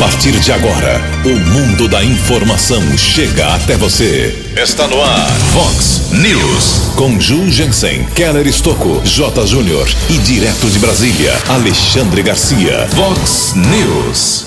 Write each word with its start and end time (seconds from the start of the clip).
partir 0.00 0.32
de 0.40 0.50
agora, 0.50 0.98
o 1.26 1.38
mundo 1.50 1.86
da 1.86 2.02
informação 2.02 2.80
chega 2.96 3.54
até 3.54 3.76
você. 3.76 4.34
Está 4.56 4.88
no 4.88 4.98
ar, 4.98 5.30
Fox 5.52 6.10
News. 6.12 6.94
Com 6.96 7.20
Ju 7.20 7.50
Jensen, 7.50 8.06
Keller 8.14 8.46
Estocco, 8.46 9.02
J. 9.04 9.46
Júnior 9.46 9.86
e 10.08 10.16
direto 10.16 10.70
de 10.70 10.78
Brasília, 10.78 11.38
Alexandre 11.50 12.22
Garcia. 12.22 12.88
Fox 12.96 13.52
News. 13.54 14.46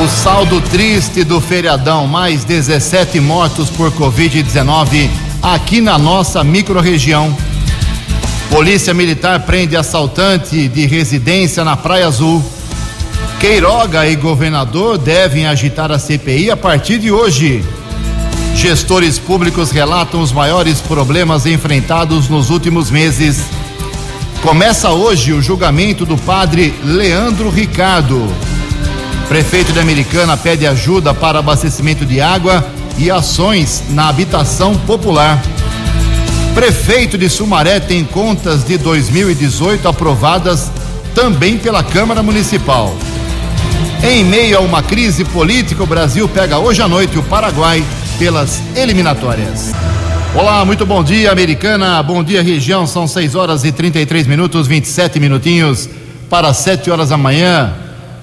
O 0.00 0.08
saldo 0.08 0.60
triste 0.60 1.24
do 1.24 1.40
feriadão, 1.40 2.06
mais 2.06 2.44
17 2.44 3.18
mortos 3.18 3.68
por 3.68 3.90
Covid-19 3.90 5.10
aqui 5.42 5.80
na 5.80 5.98
nossa 5.98 6.44
microrregião. 6.44 7.36
Polícia 8.48 8.94
Militar 8.94 9.40
prende 9.40 9.76
assaltante 9.76 10.68
de 10.68 10.86
residência 10.86 11.64
na 11.64 11.76
Praia 11.76 12.06
Azul. 12.06 12.44
Queiroga 13.40 14.08
e 14.08 14.16
governador 14.16 14.96
devem 14.96 15.46
agitar 15.46 15.92
a 15.92 15.98
CPI 15.98 16.50
a 16.50 16.56
partir 16.56 16.98
de 16.98 17.12
hoje. 17.12 17.64
Gestores 18.54 19.18
públicos 19.18 19.70
relatam 19.70 20.20
os 20.20 20.32
maiores 20.32 20.80
problemas 20.80 21.44
enfrentados 21.44 22.28
nos 22.28 22.50
últimos 22.50 22.90
meses. 22.90 23.44
Começa 24.42 24.90
hoje 24.90 25.32
o 25.32 25.42
julgamento 25.42 26.06
do 26.06 26.16
padre 26.16 26.72
Leandro 26.84 27.50
Ricardo. 27.50 28.26
Prefeito 29.28 29.72
de 29.72 29.80
Americana 29.80 30.36
pede 30.36 30.66
ajuda 30.66 31.12
para 31.12 31.38
abastecimento 31.38 32.06
de 32.06 32.20
água 32.20 32.64
e 32.96 33.10
ações 33.10 33.82
na 33.90 34.08
habitação 34.08 34.74
popular. 34.74 35.42
Prefeito 36.54 37.18
de 37.18 37.28
Sumaré 37.28 37.80
tem 37.80 38.04
contas 38.04 38.64
de 38.64 38.78
2018 38.78 39.88
aprovadas 39.88 40.70
também 41.14 41.58
pela 41.58 41.82
Câmara 41.82 42.22
Municipal. 42.22 42.94
Em 44.06 44.22
meio 44.22 44.58
a 44.58 44.60
uma 44.60 44.82
crise 44.82 45.24
política, 45.24 45.82
o 45.82 45.86
Brasil 45.86 46.28
pega 46.28 46.58
hoje 46.58 46.82
à 46.82 46.86
noite 46.86 47.18
o 47.18 47.22
Paraguai 47.22 47.82
pelas 48.18 48.60
eliminatórias. 48.76 49.72
Olá, 50.34 50.62
muito 50.62 50.84
bom 50.84 51.02
dia, 51.02 51.32
Americana. 51.32 52.02
Bom 52.02 52.22
dia, 52.22 52.42
região. 52.42 52.86
São 52.86 53.08
6 53.08 53.34
horas 53.34 53.64
e 53.64 53.72
33 53.72 54.26
minutos, 54.26 54.66
27 54.66 55.18
minutinhos 55.18 55.88
para 56.28 56.52
7 56.52 56.90
horas 56.90 57.08
da 57.08 57.16
manhã 57.16 57.72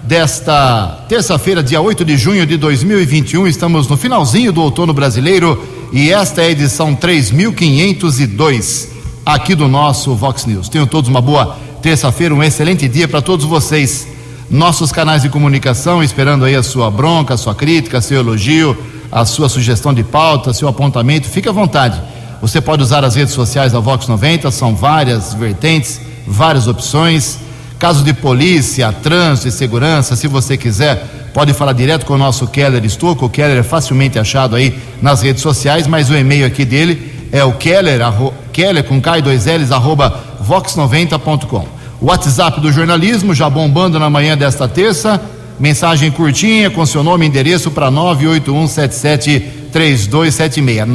desta 0.04 1.04
terça-feira, 1.10 1.64
dia 1.64 1.82
8 1.82 2.06
de 2.06 2.16
junho 2.16 2.46
de 2.46 2.58
2021. 2.58 3.48
Estamos 3.48 3.88
no 3.88 3.98
finalzinho 3.98 4.52
do 4.52 4.62
outono 4.62 4.94
brasileiro 4.94 5.68
e 5.92 6.12
esta 6.12 6.44
é 6.44 6.46
a 6.46 6.52
edição 6.52 6.94
3502 6.94 8.88
aqui 9.26 9.56
do 9.56 9.68
nosso 9.68 10.14
Vox 10.14 10.46
News. 10.46 10.70
Tenham 10.70 10.86
todos 10.86 11.10
uma 11.10 11.22
boa 11.22 11.58
terça-feira, 11.82 12.36
um 12.36 12.44
excelente 12.44 12.88
dia 12.88 13.08
para 13.08 13.20
todos 13.20 13.46
vocês 13.48 14.21
nossos 14.52 14.92
canais 14.92 15.22
de 15.22 15.30
comunicação, 15.30 16.04
esperando 16.04 16.44
aí 16.44 16.56
a 16.58 16.62
sua 16.62 16.92
bronca, 16.92 17.36
a 17.36 17.38
sua 17.38 17.56
crítica, 17.56 18.02
seu 18.02 18.20
elogio, 18.20 18.78
a 19.10 19.24
sua 19.24 19.48
sugestão 19.48 19.94
de 19.94 20.04
pauta, 20.04 20.54
seu 20.54 20.68
apontamento. 20.68 21.26
Fique 21.30 21.48
à 21.48 21.54
vontade. 21.54 22.02
Você 22.42 22.60
pode 22.60 22.84
usar 22.84 23.06
as 23.06 23.16
redes 23.16 23.34
sociais 23.34 23.72
da 23.72 23.80
Vox 23.80 24.08
90, 24.10 24.52
são 24.52 24.76
várias 24.76 25.34
vertentes, 25.34 26.02
várias 26.28 26.68
opções. 26.68 27.40
Caso 27.80 28.04
de 28.04 28.14
polícia, 28.14 28.92
trânsito 28.92 29.48
e 29.48 29.52
segurança, 29.52 30.18
se 30.18 30.28
você 30.28 30.58
quiser, 30.58 31.30
pode 31.34 31.54
falar 31.54 31.72
direto 31.72 32.06
com 32.06 32.16
o 32.16 32.18
nosso 32.18 32.46
Keller 32.46 32.84
Estouco. 32.84 33.28
O 33.28 33.30
Keller 33.30 33.60
é 33.60 33.64
facilmente 33.64 34.20
achado 34.20 34.58
aí 34.58 34.78
nas 35.02 35.22
redes 35.22 35.42
sociais, 35.42 35.88
mas 35.88 36.10
o 36.10 36.16
e-mail 36.16 36.46
aqui 36.46 36.66
dele 36.66 37.30
é 37.32 37.44
o 37.44 37.54
Keller, 37.54 38.02
arro, 38.02 38.34
Keller 38.52 38.84
com 38.84 39.02
K2Ls, 39.02 39.72
arroba 39.72 40.14
vox90.com. 40.46 41.81
WhatsApp 42.02 42.60
do 42.60 42.72
jornalismo 42.72 43.36
já 43.36 43.48
bombando 43.48 44.00
na 44.00 44.10
manhã 44.10 44.36
desta 44.36 44.68
terça. 44.68 45.22
Mensagem 45.60 46.10
curtinha 46.10 46.72
com 46.72 46.84
seu 46.86 47.04
nome 47.04 47.26
e 47.26 47.28
endereço 47.30 47.70
para 47.70 47.92
981773276. 47.92 50.88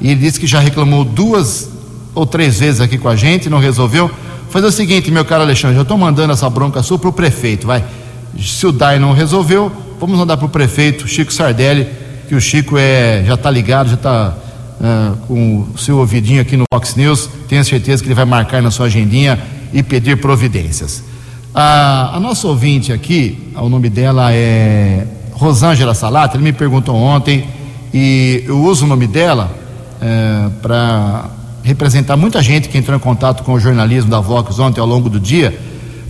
E 0.00 0.12
ele 0.12 0.20
disse 0.20 0.38
que 0.38 0.46
já 0.46 0.60
reclamou 0.60 1.04
duas 1.04 1.68
ou 2.14 2.24
três 2.24 2.60
vezes 2.60 2.80
aqui 2.80 2.96
com 2.96 3.08
a 3.08 3.16
gente, 3.16 3.50
não 3.50 3.58
resolveu. 3.58 4.08
Fazer 4.48 4.66
o 4.66 4.70
seguinte, 4.70 5.10
meu 5.10 5.24
caro 5.24 5.42
Alexandre, 5.42 5.74
já 5.74 5.82
estou 5.82 5.98
mandando 5.98 6.32
essa 6.32 6.48
bronca 6.48 6.84
sua 6.84 7.00
para 7.00 7.08
o 7.08 7.12
prefeito, 7.12 7.66
vai. 7.66 7.84
Se 8.38 8.64
o 8.64 8.70
DAI 8.70 9.00
não 9.00 9.12
resolveu, 9.12 9.72
vamos 9.98 10.16
mandar 10.16 10.36
para 10.36 10.46
o 10.46 10.48
prefeito 10.48 11.08
Chico 11.08 11.32
Sardelli, 11.32 11.88
que 12.28 12.34
o 12.36 12.40
Chico 12.40 12.78
é, 12.78 13.24
já 13.26 13.34
está 13.34 13.50
ligado, 13.50 13.88
já 13.88 13.96
está 13.96 14.28
uh, 14.28 14.84
ah, 14.84 15.14
com 15.26 15.66
o 15.74 15.78
seu 15.78 15.98
ouvidinho 15.98 16.40
aqui 16.40 16.56
no 16.56 16.62
Fox 16.72 16.94
News. 16.94 17.28
Tenho 17.48 17.64
certeza 17.64 18.04
que 18.04 18.08
ele 18.08 18.14
vai 18.14 18.24
marcar 18.24 18.62
na 18.62 18.70
sua 18.70 18.86
agendinha 18.86 19.36
e 19.72 19.82
pedir 19.82 20.16
providências. 20.18 21.02
A, 21.52 22.14
a 22.14 22.20
nossa 22.20 22.46
ouvinte 22.46 22.92
aqui, 22.92 23.52
o 23.56 23.68
nome 23.68 23.90
dela 23.90 24.32
é 24.32 25.04
Rosângela 25.38 25.94
Salata, 25.94 26.36
ele 26.36 26.42
me 26.42 26.52
perguntou 26.52 26.96
ontem, 26.96 27.46
e 27.94 28.42
eu 28.46 28.60
uso 28.60 28.84
o 28.84 28.88
nome 28.88 29.06
dela 29.06 29.48
é, 30.00 30.50
para 30.60 31.26
representar 31.62 32.16
muita 32.16 32.42
gente 32.42 32.68
que 32.68 32.76
entrou 32.76 32.96
em 32.96 33.00
contato 33.00 33.44
com 33.44 33.52
o 33.52 33.60
jornalismo 33.60 34.10
da 34.10 34.18
Vox 34.18 34.58
ontem 34.58 34.80
ao 34.80 34.86
longo 34.86 35.08
do 35.08 35.20
dia, 35.20 35.56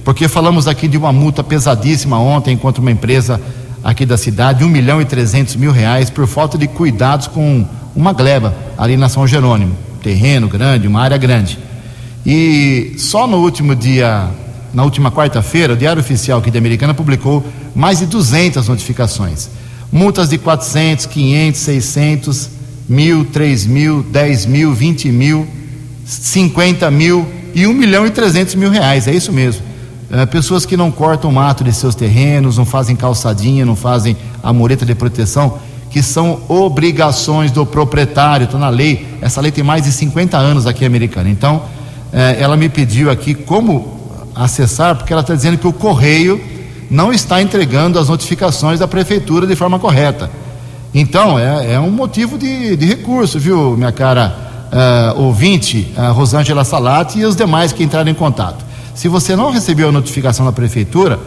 porque 0.02 0.28
falamos 0.28 0.66
aqui 0.66 0.88
de 0.88 0.96
uma 0.96 1.12
multa 1.12 1.44
pesadíssima 1.44 2.18
ontem 2.18 2.56
contra 2.56 2.80
uma 2.80 2.90
empresa 2.90 3.38
aqui 3.84 4.06
da 4.06 4.16
cidade, 4.16 4.64
um 4.64 4.68
milhão 4.68 5.00
e 5.00 5.04
trezentos 5.04 5.54
mil 5.56 5.72
reais 5.72 6.08
por 6.08 6.26
falta 6.26 6.56
de 6.56 6.66
cuidados 6.66 7.26
com 7.26 7.66
uma 7.94 8.14
gleba 8.14 8.54
ali 8.78 8.96
na 8.96 9.10
São 9.10 9.26
Jerônimo, 9.26 9.76
terreno 10.02 10.48
grande, 10.48 10.88
uma 10.88 11.02
área 11.02 11.18
grande. 11.18 11.58
E 12.24 12.94
só 12.96 13.26
no 13.26 13.38
último 13.38 13.76
dia 13.76 14.30
na 14.72 14.84
última 14.84 15.10
quarta-feira, 15.10 15.72
o 15.72 15.76
Diário 15.76 16.00
Oficial 16.00 16.38
aqui 16.38 16.50
de 16.50 16.58
Americana 16.58 16.92
publicou 16.94 17.44
mais 17.74 17.98
de 17.98 18.06
200 18.06 18.68
notificações. 18.68 19.48
Multas 19.90 20.28
de 20.28 20.38
400, 20.38 21.06
500, 21.06 21.60
600, 21.60 22.50
mil, 22.88 23.24
3 23.26 23.66
mil, 23.66 24.02
10 24.02 24.46
mil, 24.46 24.72
20 24.72 25.10
mil, 25.10 25.46
50 26.04 26.90
mil 26.90 27.26
e 27.54 27.66
1 27.66 27.72
milhão 27.72 28.06
e 28.06 28.10
300 28.10 28.54
mil 28.54 28.70
reais. 28.70 29.06
É 29.06 29.12
isso 29.12 29.32
mesmo. 29.32 29.62
É, 30.10 30.24
pessoas 30.24 30.64
que 30.64 30.76
não 30.76 30.90
cortam 30.90 31.30
mato 31.30 31.62
de 31.62 31.72
seus 31.72 31.94
terrenos, 31.94 32.56
não 32.56 32.64
fazem 32.64 32.96
calçadinha, 32.96 33.64
não 33.64 33.76
fazem 33.76 34.16
a 34.42 34.52
mureta 34.52 34.86
de 34.86 34.94
proteção, 34.94 35.58
que 35.90 36.02
são 36.02 36.40
obrigações 36.48 37.50
do 37.50 37.66
proprietário. 37.66 38.44
Está 38.44 38.58
na 38.58 38.70
lei. 38.70 39.06
Essa 39.20 39.40
lei 39.40 39.52
tem 39.52 39.62
mais 39.62 39.84
de 39.84 39.92
50 39.92 40.36
anos 40.38 40.66
aqui 40.66 40.84
americana. 40.84 41.28
Então, 41.28 41.62
é, 42.12 42.38
ela 42.40 42.56
me 42.56 42.70
pediu 42.70 43.10
aqui 43.10 43.34
como 43.34 43.97
acessar, 44.38 44.94
porque 44.94 45.12
ela 45.12 45.22
está 45.22 45.34
dizendo 45.34 45.58
que 45.58 45.66
o 45.66 45.72
correio 45.72 46.40
não 46.88 47.12
está 47.12 47.42
entregando 47.42 47.98
as 47.98 48.08
notificações 48.08 48.78
da 48.78 48.86
prefeitura 48.86 49.46
de 49.46 49.56
forma 49.56 49.78
correta. 49.78 50.30
Então, 50.94 51.38
é, 51.38 51.74
é 51.74 51.80
um 51.80 51.90
motivo 51.90 52.38
de, 52.38 52.76
de, 52.76 52.86
recurso, 52.86 53.38
viu, 53.38 53.76
minha 53.76 53.92
cara 53.92 54.34
uh, 55.16 55.20
ouvinte, 55.20 55.92
uh, 55.96 56.12
Rosângela 56.12 56.64
Salati 56.64 57.18
e 57.18 57.24
os 57.24 57.36
demais 57.36 57.72
que 57.72 57.82
entraram 57.82 58.10
em 58.10 58.14
contato. 58.14 58.64
Se 58.94 59.06
você 59.06 59.36
não 59.36 59.50
recebeu 59.50 59.88
a 59.88 59.92
notificação 59.92 60.46
da 60.46 60.52
prefeitura, 60.52 61.18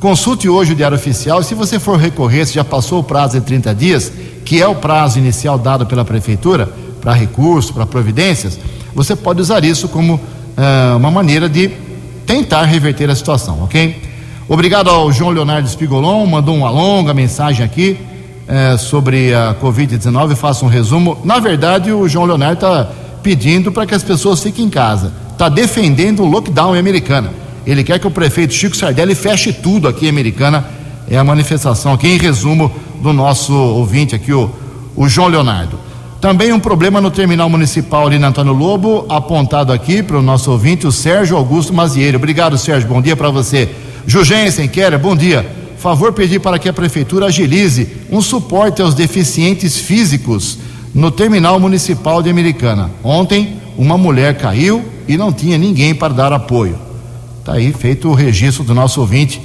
consulte 0.00 0.48
hoje 0.48 0.72
o 0.72 0.74
Diário 0.76 0.96
Oficial. 0.96 1.42
Se 1.42 1.54
você 1.54 1.78
for 1.78 1.98
recorrer, 1.98 2.46
se 2.46 2.54
já 2.54 2.64
passou 2.64 3.00
o 3.00 3.04
prazo 3.04 3.38
de 3.38 3.46
30 3.46 3.74
dias, 3.74 4.12
que 4.44 4.60
é 4.60 4.66
o 4.66 4.74
prazo 4.74 5.18
inicial 5.18 5.56
dado 5.56 5.86
pela 5.86 6.04
prefeitura 6.04 6.68
para 7.00 7.12
recurso, 7.12 7.72
para 7.72 7.86
providências, 7.86 8.58
você 8.94 9.14
pode 9.14 9.40
usar 9.40 9.64
isso 9.64 9.88
como 9.88 10.14
uh, 10.14 10.96
uma 10.96 11.10
maneira 11.10 11.48
de 11.48 11.70
tentar 12.30 12.62
reverter 12.62 13.10
a 13.10 13.14
situação, 13.16 13.64
ok? 13.64 14.00
Obrigado 14.48 14.88
ao 14.88 15.10
João 15.10 15.30
Leonardo 15.30 15.68
Spigolon, 15.68 16.24
mandou 16.26 16.54
uma 16.54 16.70
longa 16.70 17.12
mensagem 17.12 17.66
aqui, 17.66 17.98
é, 18.46 18.76
sobre 18.76 19.34
a 19.34 19.56
Covid-19, 19.60 20.36
faço 20.36 20.64
um 20.64 20.68
resumo. 20.68 21.18
Na 21.24 21.40
verdade, 21.40 21.90
o 21.90 22.08
João 22.08 22.26
Leonardo 22.26 22.54
está 22.54 22.88
pedindo 23.20 23.72
para 23.72 23.84
que 23.84 23.96
as 23.96 24.04
pessoas 24.04 24.40
fiquem 24.40 24.66
em 24.66 24.70
casa. 24.70 25.12
Está 25.32 25.48
defendendo 25.48 26.22
o 26.22 26.24
lockdown 26.24 26.76
em 26.76 26.78
Americana. 26.78 27.32
Ele 27.66 27.82
quer 27.82 27.98
que 27.98 28.06
o 28.06 28.12
prefeito 28.12 28.54
Chico 28.54 28.76
Sardelli 28.76 29.16
feche 29.16 29.52
tudo 29.52 29.88
aqui 29.88 30.06
em 30.06 30.10
Americana. 30.10 30.64
É 31.10 31.18
a 31.18 31.24
manifestação 31.24 31.94
aqui, 31.94 32.06
em 32.06 32.16
resumo, 32.16 32.70
do 33.02 33.12
nosso 33.12 33.52
ouvinte 33.52 34.14
aqui, 34.14 34.32
o, 34.32 34.48
o 34.94 35.08
João 35.08 35.26
Leonardo. 35.26 35.80
Também 36.20 36.52
um 36.52 36.60
problema 36.60 37.00
no 37.00 37.10
terminal 37.10 37.48
municipal 37.48 38.06
ali 38.06 38.18
na 38.18 38.28
Antônio 38.28 38.52
Lobo, 38.52 39.06
apontado 39.08 39.72
aqui 39.72 40.02
para 40.02 40.18
o 40.18 40.22
nosso 40.22 40.50
ouvinte, 40.50 40.86
o 40.86 40.92
Sérgio 40.92 41.34
Augusto 41.34 41.72
Mazieiro. 41.72 42.18
Obrigado, 42.18 42.58
Sérgio. 42.58 42.86
Bom 42.86 43.00
dia 43.00 43.16
para 43.16 43.30
você. 43.30 43.70
Jugensen, 44.06 44.68
Keller, 44.68 44.98
bom 44.98 45.16
dia. 45.16 45.50
Favor 45.78 46.12
pedir 46.12 46.38
para 46.38 46.58
que 46.58 46.68
a 46.68 46.74
prefeitura 46.74 47.26
agilize 47.26 47.88
um 48.10 48.20
suporte 48.20 48.82
aos 48.82 48.92
deficientes 48.92 49.78
físicos 49.78 50.58
no 50.94 51.10
terminal 51.10 51.58
municipal 51.58 52.22
de 52.22 52.28
Americana. 52.28 52.90
Ontem, 53.02 53.56
uma 53.78 53.96
mulher 53.96 54.36
caiu 54.36 54.84
e 55.08 55.16
não 55.16 55.32
tinha 55.32 55.56
ninguém 55.56 55.94
para 55.94 56.12
dar 56.12 56.34
apoio. 56.34 56.78
Está 57.38 57.54
aí 57.54 57.72
feito 57.72 58.10
o 58.10 58.14
registro 58.14 58.62
do 58.62 58.74
nosso 58.74 59.00
ouvinte 59.00 59.40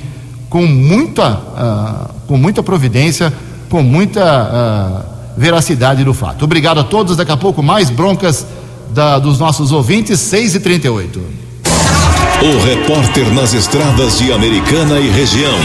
com 0.49 0.65
muita, 0.65 1.35
uh, 1.35 2.13
com 2.27 2.35
muita 2.35 2.61
providência, 2.61 3.31
com 3.69 3.81
muita. 3.81 5.05
Uh, 5.11 5.14
veracidade 5.37 6.03
do 6.03 6.13
fato. 6.13 6.45
Obrigado 6.45 6.79
a 6.79 6.83
todos. 6.83 7.17
Daqui 7.17 7.31
a 7.31 7.37
pouco 7.37 7.61
mais 7.61 7.89
broncas 7.89 8.45
da, 8.91 9.19
dos 9.19 9.39
nossos 9.39 9.71
ouvintes, 9.71 10.19
6 10.19 10.55
e 10.55 10.59
38 10.59 11.21
O 12.41 12.65
repórter 12.65 13.33
nas 13.33 13.53
estradas 13.53 14.19
de 14.19 14.31
Americana 14.31 14.99
e 14.99 15.09
região, 15.09 15.57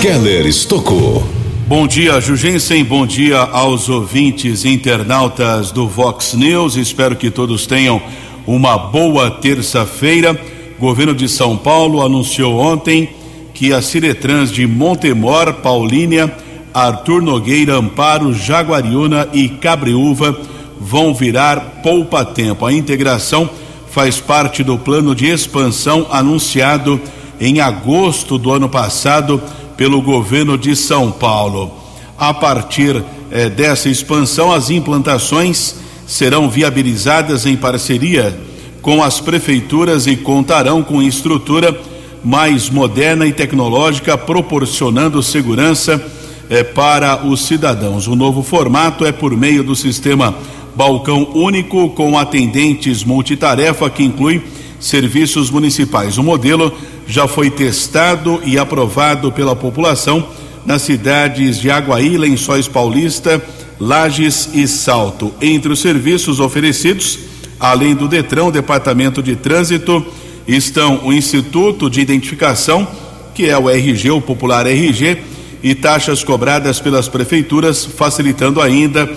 Keller 0.00 0.46
Estocou. 0.46 1.26
Bom 1.66 1.86
dia, 1.86 2.20
Jugensen. 2.20 2.84
Bom 2.84 3.06
dia 3.06 3.38
aos 3.38 3.88
ouvintes 3.88 4.64
internautas 4.64 5.70
do 5.70 5.88
Vox 5.88 6.34
News. 6.34 6.76
Espero 6.76 7.16
que 7.16 7.30
todos 7.30 7.66
tenham 7.66 8.00
uma 8.46 8.76
boa 8.76 9.30
terça-feira. 9.30 10.38
Governo 10.78 11.14
de 11.14 11.28
São 11.28 11.56
Paulo 11.56 12.02
anunciou 12.04 12.58
ontem 12.58 13.08
que 13.54 13.72
a 13.72 13.80
Ciretrans 13.80 14.52
de 14.52 14.66
Montemor, 14.66 15.54
Paulínia, 15.54 16.30
Arthur 16.74 17.22
Nogueira, 17.22 17.76
Amparo, 17.76 18.34
Jaguariúna 18.34 19.28
e 19.32 19.48
Cabreúva 19.48 20.36
vão 20.80 21.14
virar 21.14 21.80
poupa-tempo. 21.84 22.66
A 22.66 22.72
integração 22.72 23.48
faz 23.92 24.18
parte 24.18 24.64
do 24.64 24.76
plano 24.76 25.14
de 25.14 25.26
expansão 25.26 26.08
anunciado 26.10 27.00
em 27.40 27.60
agosto 27.60 28.36
do 28.36 28.50
ano 28.50 28.68
passado 28.68 29.40
pelo 29.76 30.02
governo 30.02 30.58
de 30.58 30.74
São 30.74 31.12
Paulo. 31.12 31.72
A 32.18 32.34
partir 32.34 33.04
eh, 33.30 33.48
dessa 33.48 33.88
expansão, 33.88 34.50
as 34.50 34.68
implantações 34.68 35.76
serão 36.08 36.50
viabilizadas 36.50 37.46
em 37.46 37.56
parceria 37.56 38.36
com 38.82 39.02
as 39.02 39.20
prefeituras 39.20 40.08
e 40.08 40.16
contarão 40.16 40.82
com 40.82 41.00
estrutura 41.00 41.74
mais 42.22 42.68
moderna 42.68 43.26
e 43.26 43.32
tecnológica, 43.32 44.18
proporcionando 44.18 45.22
segurança 45.22 46.02
é, 46.48 46.62
para 46.62 47.24
os 47.26 47.46
cidadãos. 47.46 48.06
O 48.06 48.16
novo 48.16 48.42
formato 48.42 49.04
é 49.04 49.12
por 49.12 49.36
meio 49.36 49.62
do 49.62 49.74
sistema 49.74 50.34
Balcão 50.74 51.28
Único 51.34 51.90
com 51.90 52.18
atendentes 52.18 53.04
multitarefa 53.04 53.88
que 53.88 54.02
inclui 54.02 54.42
serviços 54.80 55.50
municipais. 55.50 56.18
O 56.18 56.22
modelo 56.22 56.72
já 57.06 57.26
foi 57.28 57.50
testado 57.50 58.40
e 58.44 58.58
aprovado 58.58 59.30
pela 59.30 59.54
população 59.54 60.26
nas 60.66 60.82
cidades 60.82 61.60
de 61.60 61.70
Aguaí, 61.70 62.16
Lençóis 62.16 62.66
Paulista, 62.66 63.42
Lages 63.78 64.50
e 64.54 64.66
Salto. 64.66 65.32
Entre 65.40 65.72
os 65.72 65.80
serviços 65.80 66.40
oferecidos, 66.40 67.18
além 67.58 67.94
do 67.94 68.08
Detran, 68.08 68.44
o 68.44 68.52
Departamento 68.52 69.22
de 69.22 69.36
Trânsito, 69.36 70.04
estão 70.46 71.00
o 71.04 71.12
Instituto 71.12 71.88
de 71.88 72.00
Identificação, 72.00 72.86
que 73.34 73.48
é 73.48 73.58
o 73.58 73.68
RG, 73.68 74.10
o 74.10 74.20
popular 74.20 74.66
RG, 74.66 75.18
e 75.64 75.74
taxas 75.74 76.22
cobradas 76.22 76.78
pelas 76.78 77.08
prefeituras, 77.08 77.86
facilitando 77.86 78.60
ainda 78.60 79.10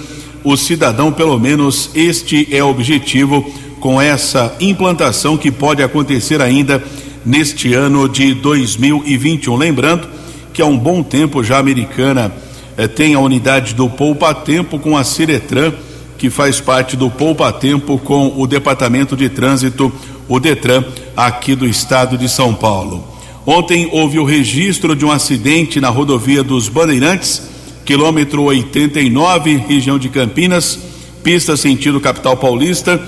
o 0.46 0.56
cidadão, 0.56 1.12
pelo 1.12 1.38
menos 1.38 1.92
este 1.94 2.48
é 2.56 2.64
o 2.64 2.70
objetivo 2.70 3.54
com 3.82 4.02
essa 4.02 4.56
implantação 4.62 5.36
que 5.38 5.52
pode 5.52 5.84
acontecer 5.84 6.42
ainda 6.42 6.82
neste 7.26 7.74
ano 7.74 8.08
de 8.08 8.34
2021. 8.34 9.58
Lembrando 9.58 10.08
que 10.54 10.62
há 10.62 10.66
um 10.66 10.78
bom 10.78 11.04
tempo 11.04 11.44
já 11.44 11.58
a 11.58 11.60
americana 11.60 12.32
eh, 12.78 12.88
tem 12.88 13.14
a 13.14 13.20
unidade 13.20 13.76
do 13.76 13.90
Poupa 13.90 14.34
Tempo 14.34 14.80
com 14.80 14.96
a 14.96 15.04
Ciretran, 15.04 15.74
que 16.18 16.30
faz 16.30 16.62
parte 16.62 16.96
do 16.96 17.12
Poupa 17.12 17.52
Tempo 17.52 18.00
com 18.00 18.34
o 18.38 18.48
Departamento 18.48 19.18
de 19.18 19.28
Trânsito, 19.28 19.92
o 20.30 20.40
Detran, 20.40 20.82
aqui 21.16 21.56
do 21.56 21.68
estado 21.68 22.18
de 22.18 22.30
São 22.30 22.54
Paulo. 22.54 23.17
Ontem 23.50 23.88
houve 23.94 24.20
o 24.20 24.26
registro 24.26 24.94
de 24.94 25.06
um 25.06 25.10
acidente 25.10 25.80
na 25.80 25.88
rodovia 25.88 26.44
dos 26.44 26.68
Bandeirantes, 26.68 27.42
quilômetro 27.86 28.44
89, 28.44 29.56
região 29.56 29.98
de 29.98 30.10
Campinas, 30.10 30.78
pista 31.24 31.56
sentido 31.56 32.02
capital 32.02 32.36
paulista. 32.36 33.02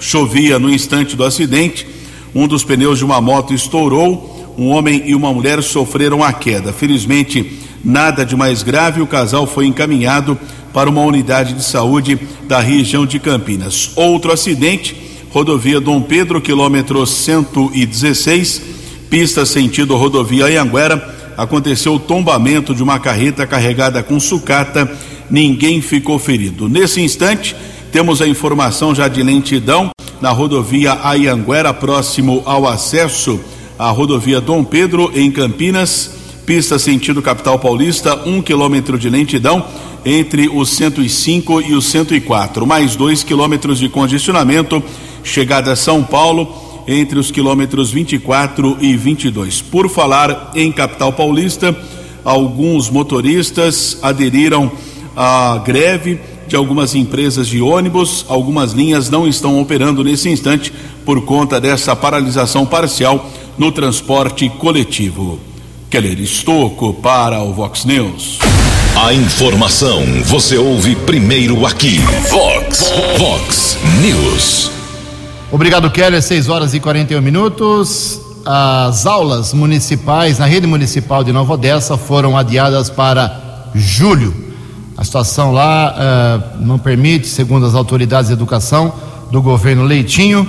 Chovia 0.00 0.58
no 0.58 0.68
instante 0.68 1.14
do 1.14 1.22
acidente. 1.22 1.86
Um 2.34 2.48
dos 2.48 2.64
pneus 2.64 2.98
de 2.98 3.04
uma 3.04 3.20
moto 3.20 3.54
estourou. 3.54 4.52
Um 4.58 4.70
homem 4.70 5.04
e 5.06 5.14
uma 5.14 5.32
mulher 5.32 5.62
sofreram 5.62 6.24
a 6.24 6.32
queda. 6.32 6.72
Felizmente, 6.72 7.60
nada 7.84 8.26
de 8.26 8.34
mais 8.34 8.64
grave. 8.64 9.00
O 9.00 9.06
casal 9.06 9.46
foi 9.46 9.66
encaminhado 9.66 10.36
para 10.74 10.90
uma 10.90 11.02
unidade 11.02 11.54
de 11.54 11.62
saúde 11.62 12.18
da 12.48 12.58
região 12.58 13.06
de 13.06 13.20
Campinas. 13.20 13.92
Outro 13.94 14.32
acidente, 14.32 14.96
rodovia 15.30 15.80
Dom 15.80 16.02
Pedro, 16.02 16.40
quilômetro 16.40 17.06
116 17.06 18.77
pista 19.10 19.46
sentido 19.46 19.96
rodovia 19.96 20.46
Anhanguera, 20.46 21.16
aconteceu 21.36 21.94
o 21.94 21.98
tombamento 21.98 22.74
de 22.74 22.82
uma 22.82 22.98
carreta 22.98 23.46
carregada 23.46 24.02
com 24.02 24.18
sucata, 24.18 24.90
ninguém 25.30 25.80
ficou 25.80 26.18
ferido. 26.18 26.68
Nesse 26.68 27.00
instante, 27.00 27.54
temos 27.92 28.20
a 28.20 28.26
informação 28.26 28.94
já 28.94 29.08
de 29.08 29.22
lentidão 29.22 29.90
na 30.20 30.30
rodovia 30.30 30.98
Ayanguera, 31.02 31.72
próximo 31.72 32.42
ao 32.44 32.66
acesso 32.66 33.40
à 33.78 33.88
rodovia 33.90 34.40
Dom 34.40 34.64
Pedro, 34.64 35.10
em 35.14 35.30
Campinas, 35.30 36.10
pista 36.44 36.78
sentido 36.78 37.22
capital 37.22 37.58
paulista, 37.58 38.16
um 38.26 38.42
quilômetro 38.42 38.98
de 38.98 39.08
lentidão 39.08 39.64
entre 40.04 40.48
os 40.48 40.70
105 40.70 41.60
e 41.62 41.74
os 41.74 41.86
104, 41.86 42.66
mais 42.66 42.96
dois 42.96 43.22
quilômetros 43.22 43.78
de 43.78 43.88
congestionamento, 43.88 44.82
chegada 45.22 45.72
a 45.72 45.76
São 45.76 46.02
Paulo 46.02 46.67
entre 46.88 47.18
os 47.18 47.30
quilômetros 47.30 47.90
24 47.90 48.78
e 48.80 48.96
22. 48.96 49.60
Por 49.60 49.90
falar 49.90 50.52
em 50.54 50.72
capital 50.72 51.12
paulista, 51.12 51.76
alguns 52.24 52.88
motoristas 52.88 53.98
aderiram 54.00 54.72
à 55.14 55.62
greve 55.64 56.18
de 56.48 56.56
algumas 56.56 56.94
empresas 56.94 57.46
de 57.46 57.60
ônibus. 57.60 58.24
Algumas 58.26 58.72
linhas 58.72 59.10
não 59.10 59.28
estão 59.28 59.60
operando 59.60 60.02
nesse 60.02 60.30
instante 60.30 60.72
por 61.04 61.20
conta 61.26 61.60
dessa 61.60 61.94
paralisação 61.94 62.64
parcial 62.64 63.30
no 63.58 63.70
transporte 63.70 64.48
coletivo. 64.48 65.38
Keller 65.90 66.18
Estocco 66.20 66.94
para 66.94 67.42
o 67.42 67.52
Vox 67.52 67.84
News. 67.84 68.38
A 68.96 69.12
informação 69.12 70.02
você 70.24 70.56
ouve 70.56 70.96
primeiro 70.96 71.66
aqui. 71.66 71.98
Vox, 72.30 72.92
Vox 73.18 73.78
News. 74.00 74.77
Obrigado, 75.50 75.90
Keller. 75.90 76.20
6 76.20 76.50
horas 76.50 76.74
e 76.74 76.80
41 76.80 77.22
minutos. 77.22 78.20
As 78.44 79.06
aulas 79.06 79.54
municipais 79.54 80.38
na 80.38 80.44
rede 80.44 80.66
municipal 80.66 81.24
de 81.24 81.32
Nova 81.32 81.54
Odessa 81.54 81.96
foram 81.96 82.36
adiadas 82.36 82.90
para 82.90 83.70
julho. 83.74 84.34
A 84.94 85.02
situação 85.04 85.50
lá 85.50 85.94
uh, 85.94 86.62
não 86.62 86.78
permite, 86.78 87.26
segundo 87.26 87.64
as 87.64 87.74
autoridades 87.74 88.28
de 88.28 88.34
educação 88.34 88.92
do 89.30 89.40
governo 89.40 89.84
Leitinho, 89.84 90.46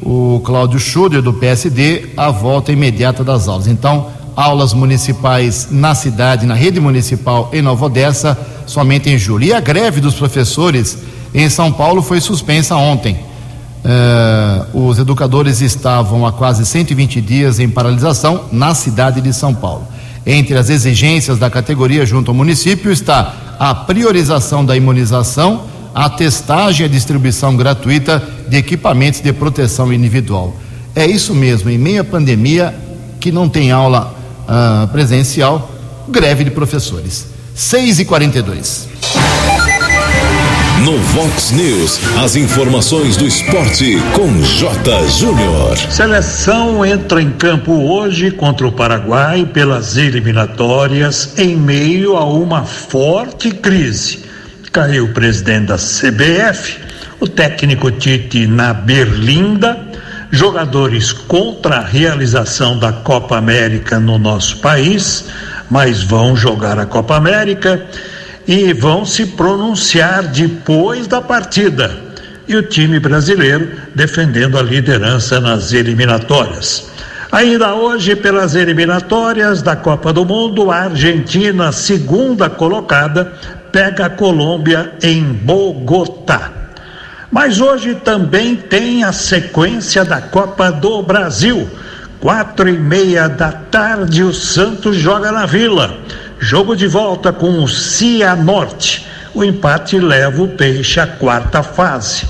o 0.00 0.40
Cláudio 0.44 0.78
Schuder, 0.78 1.20
do 1.20 1.32
PSD, 1.32 2.10
a 2.16 2.30
volta 2.30 2.70
imediata 2.70 3.24
das 3.24 3.48
aulas. 3.48 3.66
Então, 3.66 4.06
aulas 4.36 4.72
municipais 4.72 5.66
na 5.68 5.96
cidade, 5.96 6.46
na 6.46 6.54
rede 6.54 6.78
municipal 6.78 7.50
em 7.52 7.60
Nova 7.60 7.86
Odessa, 7.86 8.38
somente 8.66 9.10
em 9.10 9.18
julho. 9.18 9.46
E 9.46 9.52
a 9.52 9.58
greve 9.58 10.00
dos 10.00 10.14
professores 10.14 10.96
em 11.34 11.48
São 11.48 11.72
Paulo 11.72 12.02
foi 12.02 12.20
suspensa 12.20 12.76
ontem. 12.76 13.26
Uh, 13.84 14.86
os 14.88 14.98
educadores 14.98 15.60
estavam 15.60 16.26
há 16.26 16.32
quase 16.32 16.66
120 16.66 17.20
dias 17.20 17.60
em 17.60 17.68
paralisação 17.68 18.44
na 18.50 18.74
cidade 18.74 19.20
de 19.20 19.32
São 19.32 19.54
Paulo. 19.54 19.86
Entre 20.26 20.58
as 20.58 20.68
exigências 20.68 21.38
da 21.38 21.48
categoria 21.48 22.04
junto 22.04 22.30
ao 22.30 22.34
município 22.34 22.90
está 22.90 23.56
a 23.58 23.74
priorização 23.74 24.64
da 24.64 24.76
imunização, 24.76 25.62
a 25.94 26.10
testagem 26.10 26.84
e 26.84 26.88
a 26.88 26.92
distribuição 26.92 27.56
gratuita 27.56 28.22
de 28.48 28.56
equipamentos 28.56 29.20
de 29.20 29.32
proteção 29.32 29.92
individual. 29.92 30.54
É 30.94 31.06
isso 31.06 31.34
mesmo, 31.34 31.70
em 31.70 31.78
meio 31.78 32.02
à 32.02 32.04
pandemia, 32.04 32.74
que 33.20 33.32
não 33.32 33.48
tem 33.48 33.70
aula 33.70 34.14
uh, 34.44 34.88
presencial, 34.88 35.70
greve 36.08 36.44
de 36.44 36.50
professores. 36.50 37.26
6 37.54 38.00
e 38.00 38.04
42 38.04 38.88
no 40.84 40.96
Vox 40.98 41.50
News, 41.50 42.00
as 42.18 42.36
informações 42.36 43.16
do 43.16 43.26
esporte 43.26 43.96
com 44.14 44.42
J. 44.42 45.08
Júnior. 45.08 45.76
Seleção 45.76 46.84
entra 46.84 47.20
em 47.20 47.30
campo 47.30 47.72
hoje 47.72 48.30
contra 48.30 48.66
o 48.66 48.72
Paraguai 48.72 49.44
pelas 49.46 49.96
eliminatórias 49.96 51.34
em 51.38 51.56
meio 51.56 52.16
a 52.16 52.24
uma 52.24 52.64
forte 52.64 53.50
crise. 53.50 54.24
Caiu 54.70 55.06
o 55.06 55.12
presidente 55.12 55.66
da 55.66 55.76
CBF, 55.76 56.78
o 57.18 57.26
técnico 57.26 57.90
Tite 57.90 58.46
na 58.46 58.72
Berlinda, 58.72 59.78
jogadores 60.30 61.12
contra 61.12 61.76
a 61.76 61.84
realização 61.84 62.78
da 62.78 62.92
Copa 62.92 63.36
América 63.36 63.98
no 63.98 64.18
nosso 64.18 64.58
país, 64.58 65.24
mas 65.70 66.02
vão 66.02 66.36
jogar 66.36 66.78
a 66.78 66.86
Copa 66.86 67.16
América 67.16 67.84
e 68.48 68.72
vão 68.72 69.04
se 69.04 69.26
pronunciar 69.26 70.26
depois 70.28 71.06
da 71.06 71.20
partida. 71.20 71.94
E 72.48 72.56
o 72.56 72.62
time 72.62 72.98
brasileiro 72.98 73.70
defendendo 73.94 74.58
a 74.58 74.62
liderança 74.62 75.38
nas 75.38 75.74
eliminatórias. 75.74 76.90
Ainda 77.30 77.74
hoje, 77.74 78.16
pelas 78.16 78.54
eliminatórias 78.54 79.60
da 79.60 79.76
Copa 79.76 80.14
do 80.14 80.24
Mundo, 80.24 80.70
a 80.70 80.84
Argentina, 80.84 81.70
segunda 81.72 82.48
colocada, 82.48 83.34
pega 83.70 84.06
a 84.06 84.10
Colômbia 84.10 84.94
em 85.02 85.24
Bogotá. 85.24 86.50
Mas 87.30 87.60
hoje 87.60 87.96
também 87.96 88.56
tem 88.56 89.04
a 89.04 89.12
sequência 89.12 90.06
da 90.06 90.22
Copa 90.22 90.72
do 90.72 91.02
Brasil. 91.02 91.68
Quatro 92.18 92.66
e 92.66 92.78
meia 92.78 93.28
da 93.28 93.52
tarde, 93.52 94.22
o 94.22 94.32
Santos 94.32 94.96
joga 94.96 95.30
na 95.30 95.44
Vila. 95.44 95.98
Jogo 96.40 96.76
de 96.76 96.86
volta 96.86 97.32
com 97.32 97.62
o 97.62 97.68
Cianorte. 97.68 99.06
O 99.34 99.42
empate 99.42 99.98
leva 99.98 100.42
o 100.42 100.48
Peixe 100.48 101.00
à 101.00 101.06
quarta 101.06 101.62
fase. 101.62 102.26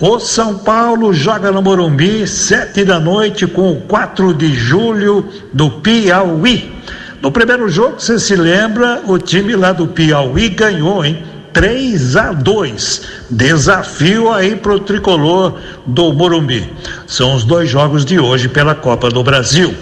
O 0.00 0.20
São 0.20 0.58
Paulo 0.58 1.12
joga 1.12 1.50
no 1.50 1.60
Morumbi, 1.60 2.24
sete 2.26 2.84
da 2.84 3.00
noite, 3.00 3.48
com 3.48 3.72
o 3.72 3.80
4 3.80 4.32
de 4.32 4.54
julho 4.54 5.28
do 5.52 5.70
Piauí. 5.70 6.72
No 7.20 7.32
primeiro 7.32 7.68
jogo, 7.68 7.98
você 7.98 8.16
se 8.16 8.36
lembra, 8.36 9.02
o 9.04 9.18
time 9.18 9.56
lá 9.56 9.72
do 9.72 9.88
Piauí 9.88 10.50
ganhou, 10.50 11.04
hein? 11.04 11.24
3 11.52 12.14
a 12.16 12.32
2. 12.32 13.02
Desafio 13.28 14.32
aí 14.32 14.54
para 14.54 14.74
o 14.74 14.78
tricolor 14.78 15.58
do 15.84 16.12
Morumbi. 16.12 16.72
São 17.08 17.34
os 17.34 17.44
dois 17.44 17.68
jogos 17.68 18.04
de 18.04 18.20
hoje 18.20 18.48
pela 18.48 18.76
Copa 18.76 19.08
do 19.08 19.24
Brasil. 19.24 19.74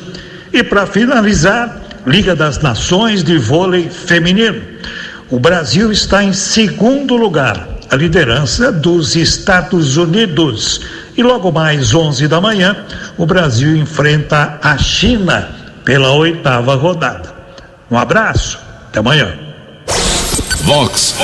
E 0.50 0.62
para 0.62 0.86
finalizar, 0.86 1.85
Liga 2.06 2.36
das 2.36 2.60
Nações 2.60 3.24
de 3.24 3.36
Vôlei 3.36 3.90
Feminino. 3.90 4.62
O 5.28 5.40
Brasil 5.40 5.90
está 5.90 6.22
em 6.22 6.32
segundo 6.32 7.16
lugar, 7.16 7.68
a 7.90 7.96
liderança 7.96 8.70
dos 8.70 9.16
Estados 9.16 9.96
Unidos. 9.96 10.82
E 11.16 11.22
logo 11.24 11.50
mais 11.50 11.92
11 11.92 12.28
da 12.28 12.40
manhã, 12.40 12.76
o 13.18 13.26
Brasil 13.26 13.74
enfrenta 13.74 14.56
a 14.62 14.78
China 14.78 15.48
pela 15.84 16.12
oitava 16.12 16.76
rodada. 16.76 17.34
Um 17.90 17.98
abraço, 17.98 18.56
até 18.86 19.00
amanhã. 19.00 19.36
Vox 20.62 21.16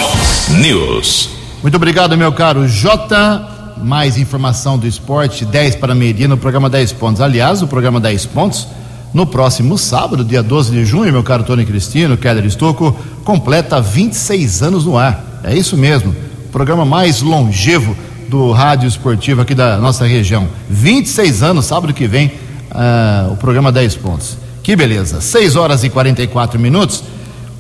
News. 0.51 1.31
Muito 1.63 1.77
obrigado, 1.77 2.19
meu 2.19 2.33
caro 2.33 2.67
Jota. 2.67 3.51
Mais 3.79 4.19
informação 4.19 4.77
do 4.77 4.87
esporte, 4.87 5.45
10 5.45 5.77
para 5.77 5.95
meio-dia 5.95 6.27
no 6.27 6.37
programa 6.37 6.69
10 6.69 6.93
pontos. 6.95 7.21
Aliás, 7.21 7.63
o 7.63 7.69
programa 7.69 8.01
10 8.01 8.27
pontos 8.27 8.67
no 9.13 9.27
próximo 9.27 9.77
sábado, 9.77 10.25
dia 10.25 10.43
12 10.43 10.73
de 10.73 10.85
junho, 10.85 11.13
meu 11.13 11.23
caro 11.23 11.45
Tony 11.45 11.67
Cristino, 11.67 12.17
Keller 12.17 12.47
Estocco, 12.47 12.97
completa 13.25 13.81
26 13.81 14.63
anos 14.63 14.85
no 14.85 14.97
ar. 14.97 15.41
É 15.45 15.55
isso 15.55 15.77
mesmo. 15.77 16.15
O 16.47 16.49
programa 16.49 16.85
mais 16.85 17.21
longevo 17.21 17.97
do 18.29 18.53
rádio 18.53 18.89
esportivo 18.89 19.43
aqui 19.43 19.55
da 19.55 19.77
nossa 19.77 20.07
região. 20.07 20.49
26 20.71 21.43
anos, 21.43 21.67
sábado 21.67 21.93
que 21.93 22.07
vem, 22.07 22.29
uh, 22.71 23.33
o 23.33 23.37
programa 23.37 23.71
10 23.71 23.97
pontos. 23.97 24.39
Que 24.63 24.75
beleza. 24.75 25.21
6 25.21 25.57
horas 25.57 25.85
e 25.85 25.91
44 25.91 26.59
minutos. 26.59 27.05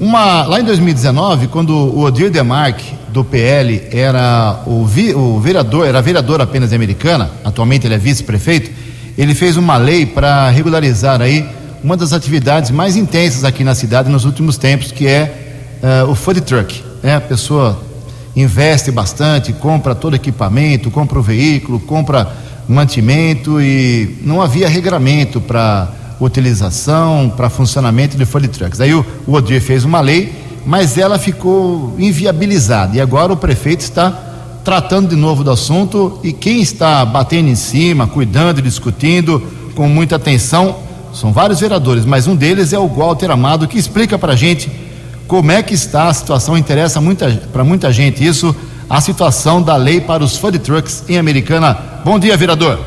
Uma, 0.00 0.46
lá 0.46 0.60
em 0.60 0.64
2019, 0.64 1.48
quando 1.48 1.74
o 1.76 2.02
Odir 2.02 2.30
Demarque, 2.30 2.94
do 3.12 3.22
PL, 3.22 3.82
era 3.92 4.62
o, 4.66 4.86
vi, 4.86 5.14
o 5.14 5.38
vereador, 5.38 5.86
era 5.86 6.00
vereador 6.00 6.40
apenas 6.40 6.72
Americana, 6.72 7.30
atualmente 7.44 7.86
ele 7.86 7.94
é 7.94 7.98
vice-prefeito, 7.98 8.70
ele 9.16 9.34
fez 9.34 9.56
uma 9.56 9.76
lei 9.76 10.06
para 10.06 10.48
regularizar 10.48 11.20
aí 11.20 11.46
uma 11.82 11.96
das 11.96 12.12
atividades 12.12 12.70
mais 12.70 12.96
intensas 12.96 13.44
aqui 13.44 13.64
na 13.64 13.74
cidade 13.74 14.08
nos 14.08 14.24
últimos 14.24 14.56
tempos, 14.56 14.92
que 14.92 15.06
é 15.06 15.80
uh, 15.82 16.10
o 16.10 16.14
food 16.14 16.40
truck. 16.42 16.82
Né? 17.02 17.16
A 17.16 17.20
pessoa 17.20 17.82
investe 18.34 18.90
bastante, 18.90 19.52
compra 19.52 19.94
todo 19.94 20.14
equipamento, 20.14 20.90
compra 20.90 21.18
o 21.18 21.22
veículo, 21.22 21.80
compra 21.80 22.32
mantimento 22.68 23.60
e 23.60 24.18
não 24.22 24.40
havia 24.40 24.68
regramento 24.68 25.40
para 25.40 25.90
utilização, 26.20 27.32
para 27.36 27.50
funcionamento 27.50 28.16
de 28.16 28.24
food 28.24 28.48
trucks. 28.48 28.80
Aí 28.80 28.94
o, 28.94 29.04
o 29.26 29.34
Odir 29.34 29.60
fez 29.60 29.84
uma 29.84 30.00
lei, 30.00 30.32
mas 30.64 30.96
ela 30.96 31.18
ficou 31.18 31.94
inviabilizada 31.98 32.96
e 32.96 33.00
agora 33.00 33.32
o 33.32 33.36
prefeito 33.36 33.80
está 33.80 34.31
tratando 34.64 35.08
de 35.08 35.16
novo 35.16 35.42
do 35.42 35.50
assunto 35.50 36.18
e 36.22 36.32
quem 36.32 36.60
está 36.60 37.04
batendo 37.04 37.48
em 37.48 37.54
cima, 37.54 38.06
cuidando 38.06 38.60
e 38.60 38.62
discutindo 38.62 39.42
com 39.74 39.88
muita 39.88 40.16
atenção 40.16 40.76
são 41.12 41.32
vários 41.32 41.60
vereadores, 41.60 42.06
mas 42.06 42.26
um 42.26 42.34
deles 42.34 42.72
é 42.72 42.78
o 42.78 42.88
Walter 42.88 43.30
Amado 43.30 43.68
que 43.68 43.78
explica 43.78 44.18
para 44.18 44.32
a 44.32 44.36
gente 44.36 44.70
como 45.28 45.52
é 45.52 45.62
que 45.62 45.74
está 45.74 46.08
a 46.08 46.14
situação, 46.14 46.56
interessa 46.56 47.00
para 47.52 47.64
muita 47.64 47.92
gente 47.92 48.26
isso, 48.26 48.54
a 48.88 49.00
situação 49.00 49.62
da 49.62 49.76
lei 49.76 50.00
para 50.00 50.22
os 50.24 50.36
food 50.36 50.58
trucks 50.58 51.04
em 51.08 51.18
Americana. 51.18 52.00
Bom 52.04 52.18
dia, 52.18 52.36
vereador. 52.36 52.78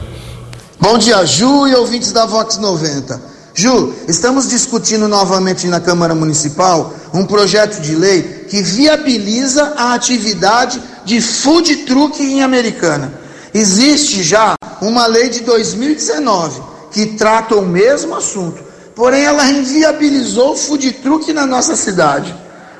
Bom 0.79 0.97
dia, 0.97 1.25
Ju 1.25 1.67
e 1.67 1.75
ouvintes 1.75 2.11
da 2.11 2.25
Vox 2.25 2.57
90. 2.57 3.21
Ju, 3.53 3.93
estamos 4.07 4.49
discutindo 4.49 5.07
novamente 5.07 5.67
na 5.67 5.79
Câmara 5.79 6.13
Municipal 6.13 6.93
um 7.13 7.25
projeto 7.25 7.81
de 7.81 7.95
lei 7.95 8.34
que 8.49 8.61
viabiliza 8.61 9.73
a 9.75 9.93
atividade 9.93 10.81
de 11.03 11.21
food 11.21 11.77
truck 11.85 12.21
em 12.21 12.41
Americana. 12.41 13.13
Existe 13.53 14.23
já 14.23 14.55
uma 14.81 15.05
lei 15.07 15.29
de 15.29 15.41
2019 15.41 16.61
que 16.91 17.05
trata 17.07 17.55
o 17.55 17.65
mesmo 17.65 18.15
assunto, 18.15 18.63
porém 18.95 19.23
ela 19.23 19.45
inviabilizou 19.49 20.53
o 20.53 20.57
food 20.57 20.91
truck 20.93 21.31
na 21.33 21.45
nossa 21.45 21.75
cidade. 21.75 22.35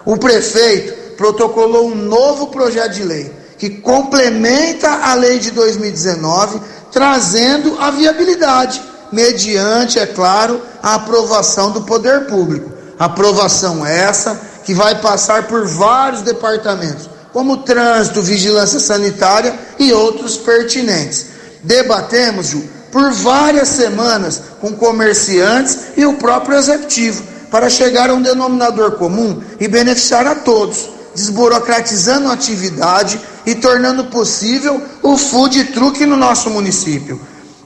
O 0.06 0.18
prefeito 0.18 1.16
protocolou 1.16 1.88
um 1.88 1.96
novo 1.96 2.48
projeto 2.48 2.94
de 2.94 3.04
lei 3.04 3.46
que 3.58 3.70
complementa 3.70 4.90
a 4.90 5.14
lei 5.14 5.40
de 5.40 5.52
2019, 5.52 6.60
trazendo 6.92 7.78
a 7.80 7.90
viabilidade, 7.90 8.82
mediante, 9.12 9.98
é 9.98 10.06
claro, 10.06 10.62
a 10.84 10.96
aprovação 10.96 11.72
do 11.72 11.82
poder 11.82 12.28
público. 12.28 12.72
Aprovação 13.00 13.86
essa 13.86 14.40
que 14.66 14.74
vai 14.74 15.00
passar 15.00 15.48
por 15.48 15.66
vários 15.68 16.22
departamentos 16.24 17.10
como 17.32 17.58
trânsito, 17.58 18.22
vigilância 18.22 18.80
sanitária 18.80 19.54
e 19.78 19.92
outros 19.92 20.38
pertinentes. 20.38 21.28
Debatemos, 21.62 22.48
Ju, 22.48 22.64
por 22.94 23.12
várias 23.12 23.68
semanas 23.68 24.42
com 24.62 24.72
comerciantes 24.74 25.78
e 25.98 26.06
o 26.06 26.14
próprio 26.14 26.58
executivo, 26.58 27.24
para 27.52 27.70
chegar 27.70 28.10
a 28.10 28.14
um 28.14 28.22
denominador 28.22 28.94
comum 28.94 29.42
e 29.60 29.68
beneficiar 29.68 30.26
a 30.26 30.36
todos, 30.36 30.90
desburocratizando 31.14 32.30
a 32.30 32.34
atividade 32.34 33.20
e 33.46 33.54
tornando 33.54 34.06
possível 34.06 34.82
o 35.04 35.18
food 35.18 35.62
truck 35.66 36.06
no 36.06 36.16
nosso 36.16 36.50
município. 36.50 37.20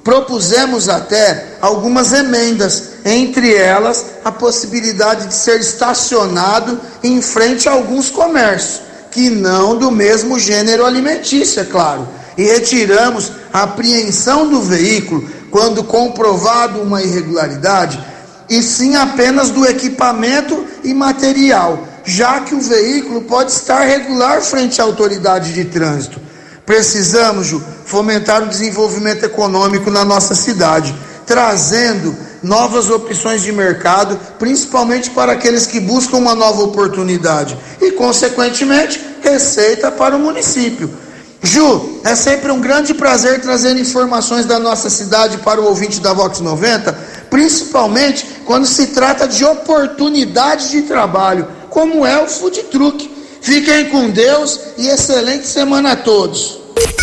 Propusemos 0.04 0.88
até 0.88 1.58
algumas 1.62 2.14
emendas, 2.14 2.92
entre 3.06 3.54
elas 3.54 4.06
a 4.24 4.32
possibilidade 4.32 5.28
de 5.28 5.34
ser 5.34 5.60
estacionado 5.60 6.80
em 7.04 7.22
frente 7.22 7.68
a 7.68 7.74
alguns 7.74 8.10
comércios 8.10 8.90
que 9.12 9.30
não 9.30 9.78
do 9.78 9.92
mesmo 9.92 10.40
gênero 10.40 10.86
alimentício, 10.86 11.62
é 11.62 11.66
claro. 11.66 12.08
E 12.38 12.44
retiramos 12.44 13.32
a 13.52 13.64
apreensão 13.64 14.48
do 14.48 14.62
veículo 14.62 15.28
quando 15.52 15.84
comprovado 15.84 16.80
uma 16.82 17.02
irregularidade, 17.02 18.02
e 18.50 18.62
sim 18.64 18.96
apenas 18.96 19.50
do 19.50 19.66
equipamento 19.66 20.66
e 20.84 20.94
material, 20.94 21.88
já 22.06 22.42
que 22.42 22.56
o 22.56 22.62
veículo 22.62 23.22
pode 23.22 23.52
estar 23.52 23.82
regular 23.82 24.42
frente 24.42 24.82
à 24.82 24.84
autoridade 24.84 25.54
de 25.54 25.66
trânsito. 25.66 26.29
Precisamos, 26.70 27.48
Ju, 27.48 27.64
fomentar 27.84 28.44
o 28.44 28.48
desenvolvimento 28.48 29.24
econômico 29.24 29.90
na 29.90 30.06
nossa 30.06 30.36
cidade, 30.36 30.94
trazendo 31.26 32.16
novas 32.44 32.92
opções 32.92 33.42
de 33.42 33.52
mercado, 33.52 34.20
principalmente 34.38 35.10
para 35.10 35.32
aqueles 35.32 35.66
que 35.66 35.80
buscam 35.80 36.18
uma 36.18 36.36
nova 36.36 36.62
oportunidade 36.62 37.58
e, 37.82 37.94
consequentemente, 37.94 39.04
receita 39.20 39.90
para 39.90 40.16
o 40.16 40.20
município. 40.20 40.94
Ju, 41.42 42.02
é 42.04 42.14
sempre 42.14 42.52
um 42.52 42.62
grande 42.62 42.94
prazer 42.94 43.42
trazer 43.42 43.76
informações 43.76 44.46
da 44.46 44.60
nossa 44.60 44.92
cidade 44.92 45.40
para 45.40 45.60
o 45.60 45.66
ouvinte 45.66 46.00
da 46.00 46.14
Vox 46.14 46.40
90, 46.40 46.94
principalmente 47.32 48.44
quando 48.46 48.68
se 48.68 48.86
trata 48.86 49.28
de 49.28 49.44
oportunidades 49.44 50.70
de 50.70 50.84
trabalho 50.84 51.48
como 51.72 52.06
é 52.06 52.24
o 52.24 52.28
food 52.28 52.62
truck. 52.66 53.19
Fiquem 53.42 53.86
com 53.90 54.10
Deus 54.10 54.60
e 54.78 54.88
excelente 54.88 55.48
semana 55.48 55.94
a 55.94 55.96
todos. 55.96 56.60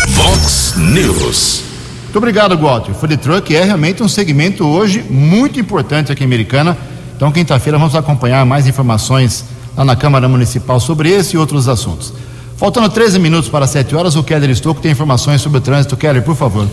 Vox 0.09 0.73
News. 0.77 1.63
Muito 2.03 2.17
obrigado, 2.17 2.57
Walter. 2.57 2.91
O 2.91 2.95
food 2.95 3.17
truck 3.17 3.55
é 3.55 3.63
realmente 3.63 4.01
um 4.01 4.07
segmento 4.07 4.65
hoje 4.65 5.03
muito 5.09 5.59
importante 5.59 6.11
aqui 6.11 6.23
em 6.23 6.25
Americana. 6.25 6.77
Então, 7.15 7.31
quinta-feira, 7.31 7.77
vamos 7.77 7.95
acompanhar 7.95 8.45
mais 8.45 8.67
informações 8.67 9.43
lá 9.75 9.83
na 9.83 9.95
Câmara 9.95 10.27
Municipal 10.29 10.79
sobre 10.79 11.09
esse 11.09 11.35
e 11.35 11.39
outros 11.39 11.67
assuntos. 11.67 12.13
Faltando 12.55 12.89
13 12.89 13.19
minutos 13.19 13.49
para 13.49 13.67
7 13.67 13.95
horas, 13.95 14.15
o 14.15 14.23
Keller 14.23 14.49
Estouco 14.49 14.81
tem 14.81 14.91
informações 14.91 15.41
sobre 15.41 15.59
o 15.59 15.61
trânsito. 15.61 15.97
Keller, 15.97 16.23
por 16.23 16.35
favor. 16.35 16.67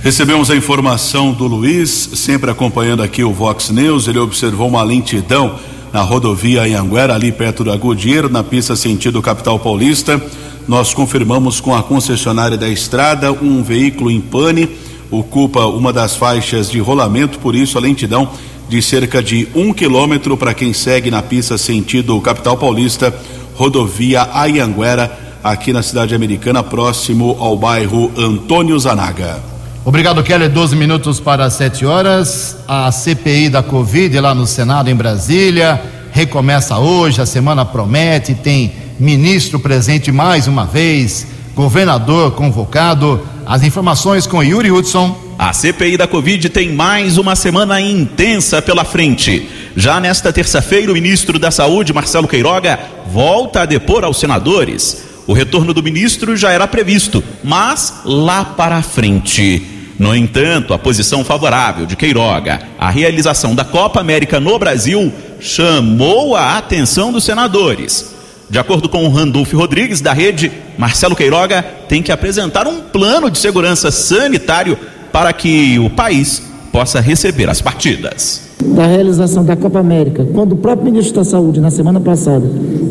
Recebemos 0.00 0.50
a 0.50 0.56
informação 0.56 1.32
do 1.32 1.46
Luiz, 1.46 2.10
sempre 2.14 2.50
acompanhando 2.50 3.02
aqui 3.02 3.24
o 3.24 3.32
Vox 3.32 3.70
News. 3.70 4.06
Ele 4.06 4.18
observou 4.18 4.68
uma 4.68 4.82
lentidão 4.82 5.58
na 5.94 6.02
rodovia 6.02 6.62
Anhanguera, 6.64 7.14
ali 7.14 7.30
perto 7.30 7.62
da 7.62 7.76
Goodyear, 7.76 8.28
na 8.28 8.42
pista 8.42 8.74
sentido 8.74 9.22
capital 9.22 9.60
paulista. 9.60 10.20
Nós 10.66 10.92
confirmamos 10.92 11.60
com 11.60 11.72
a 11.72 11.84
concessionária 11.84 12.56
da 12.58 12.68
estrada 12.68 13.30
um 13.30 13.62
veículo 13.62 14.10
em 14.10 14.20
pane, 14.20 14.68
ocupa 15.08 15.66
uma 15.66 15.92
das 15.92 16.16
faixas 16.16 16.68
de 16.68 16.80
rolamento, 16.80 17.38
por 17.38 17.54
isso 17.54 17.78
a 17.78 17.80
lentidão 17.80 18.28
de 18.68 18.82
cerca 18.82 19.22
de 19.22 19.46
um 19.54 19.72
quilômetro 19.72 20.36
para 20.36 20.52
quem 20.52 20.72
segue 20.72 21.12
na 21.12 21.22
pista 21.22 21.56
sentido 21.56 22.20
capital 22.20 22.56
paulista, 22.56 23.14
rodovia 23.54 24.28
Anhanguera, 24.34 25.16
aqui 25.44 25.72
na 25.72 25.82
cidade 25.82 26.12
americana, 26.12 26.60
próximo 26.60 27.36
ao 27.38 27.56
bairro 27.56 28.10
Antônio 28.16 28.76
Zanaga. 28.80 29.53
Obrigado, 29.86 30.22
Keller. 30.22 30.48
12 30.48 30.74
minutos 30.76 31.20
para 31.20 31.50
7 31.50 31.84
horas. 31.84 32.56
A 32.66 32.90
CPI 32.90 33.50
da 33.50 33.62
Covid 33.62 34.18
lá 34.18 34.34
no 34.34 34.46
Senado, 34.46 34.88
em 34.88 34.94
Brasília, 34.94 35.78
recomeça 36.10 36.78
hoje. 36.78 37.20
A 37.20 37.26
semana 37.26 37.66
promete. 37.66 38.34
Tem 38.34 38.72
ministro 38.98 39.60
presente 39.60 40.10
mais 40.10 40.46
uma 40.46 40.64
vez, 40.64 41.26
governador 41.54 42.32
convocado. 42.32 43.20
As 43.44 43.62
informações 43.62 44.26
com 44.26 44.42
Yuri 44.42 44.70
Hudson. 44.70 45.22
A 45.38 45.52
CPI 45.52 45.98
da 45.98 46.06
Covid 46.06 46.48
tem 46.48 46.72
mais 46.72 47.18
uma 47.18 47.36
semana 47.36 47.78
intensa 47.78 48.62
pela 48.62 48.84
frente. 48.84 49.46
Já 49.76 50.00
nesta 50.00 50.32
terça-feira, 50.32 50.92
o 50.92 50.94
ministro 50.94 51.38
da 51.38 51.50
Saúde, 51.50 51.92
Marcelo 51.92 52.28
Queiroga, 52.28 52.80
volta 53.12 53.60
a 53.60 53.66
depor 53.66 54.02
aos 54.02 54.18
senadores. 54.18 55.04
O 55.26 55.34
retorno 55.34 55.74
do 55.74 55.82
ministro 55.82 56.36
já 56.36 56.52
era 56.52 56.66
previsto, 56.66 57.22
mas 57.42 58.00
lá 58.04 58.44
para 58.44 58.80
frente. 58.80 59.73
No 59.98 60.14
entanto, 60.14 60.74
a 60.74 60.78
posição 60.78 61.24
favorável 61.24 61.86
de 61.86 61.96
Queiroga 61.96 62.60
à 62.78 62.90
realização 62.90 63.54
da 63.54 63.64
Copa 63.64 64.00
América 64.00 64.40
no 64.40 64.58
Brasil 64.58 65.12
chamou 65.40 66.34
a 66.34 66.58
atenção 66.58 67.12
dos 67.12 67.24
senadores. 67.24 68.12
De 68.50 68.58
acordo 68.58 68.88
com 68.88 69.04
o 69.04 69.08
Rodrigues, 69.08 70.00
da 70.00 70.12
rede, 70.12 70.50
Marcelo 70.76 71.16
Queiroga 71.16 71.64
tem 71.88 72.02
que 72.02 72.12
apresentar 72.12 72.66
um 72.66 72.80
plano 72.80 73.30
de 73.30 73.38
segurança 73.38 73.90
sanitário 73.90 74.76
para 75.12 75.32
que 75.32 75.78
o 75.78 75.88
país 75.88 76.42
possa 76.72 77.00
receber 77.00 77.48
as 77.48 77.60
partidas. 77.60 78.42
Da 78.60 78.86
realização 78.86 79.44
da 79.44 79.54
Copa 79.54 79.78
América, 79.78 80.26
quando 80.34 80.52
o 80.54 80.56
próprio 80.56 80.90
ministro 80.90 81.16
da 81.16 81.24
Saúde, 81.24 81.60
na 81.60 81.70
semana 81.70 82.00
passada, 82.00 82.50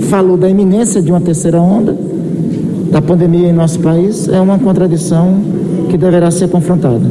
falou 0.09 0.37
da 0.37 0.49
iminência 0.49 1.01
de 1.01 1.11
uma 1.11 1.19
terceira 1.19 1.59
onda 1.59 1.97
da 2.89 3.01
pandemia 3.01 3.49
em 3.49 3.53
nosso 3.53 3.79
país, 3.79 4.29
é 4.29 4.39
uma 4.39 4.57
contradição 4.57 5.41
que 5.93 5.97
deverá 5.97 6.31
ser 6.31 6.49
confrontada. 6.49 7.05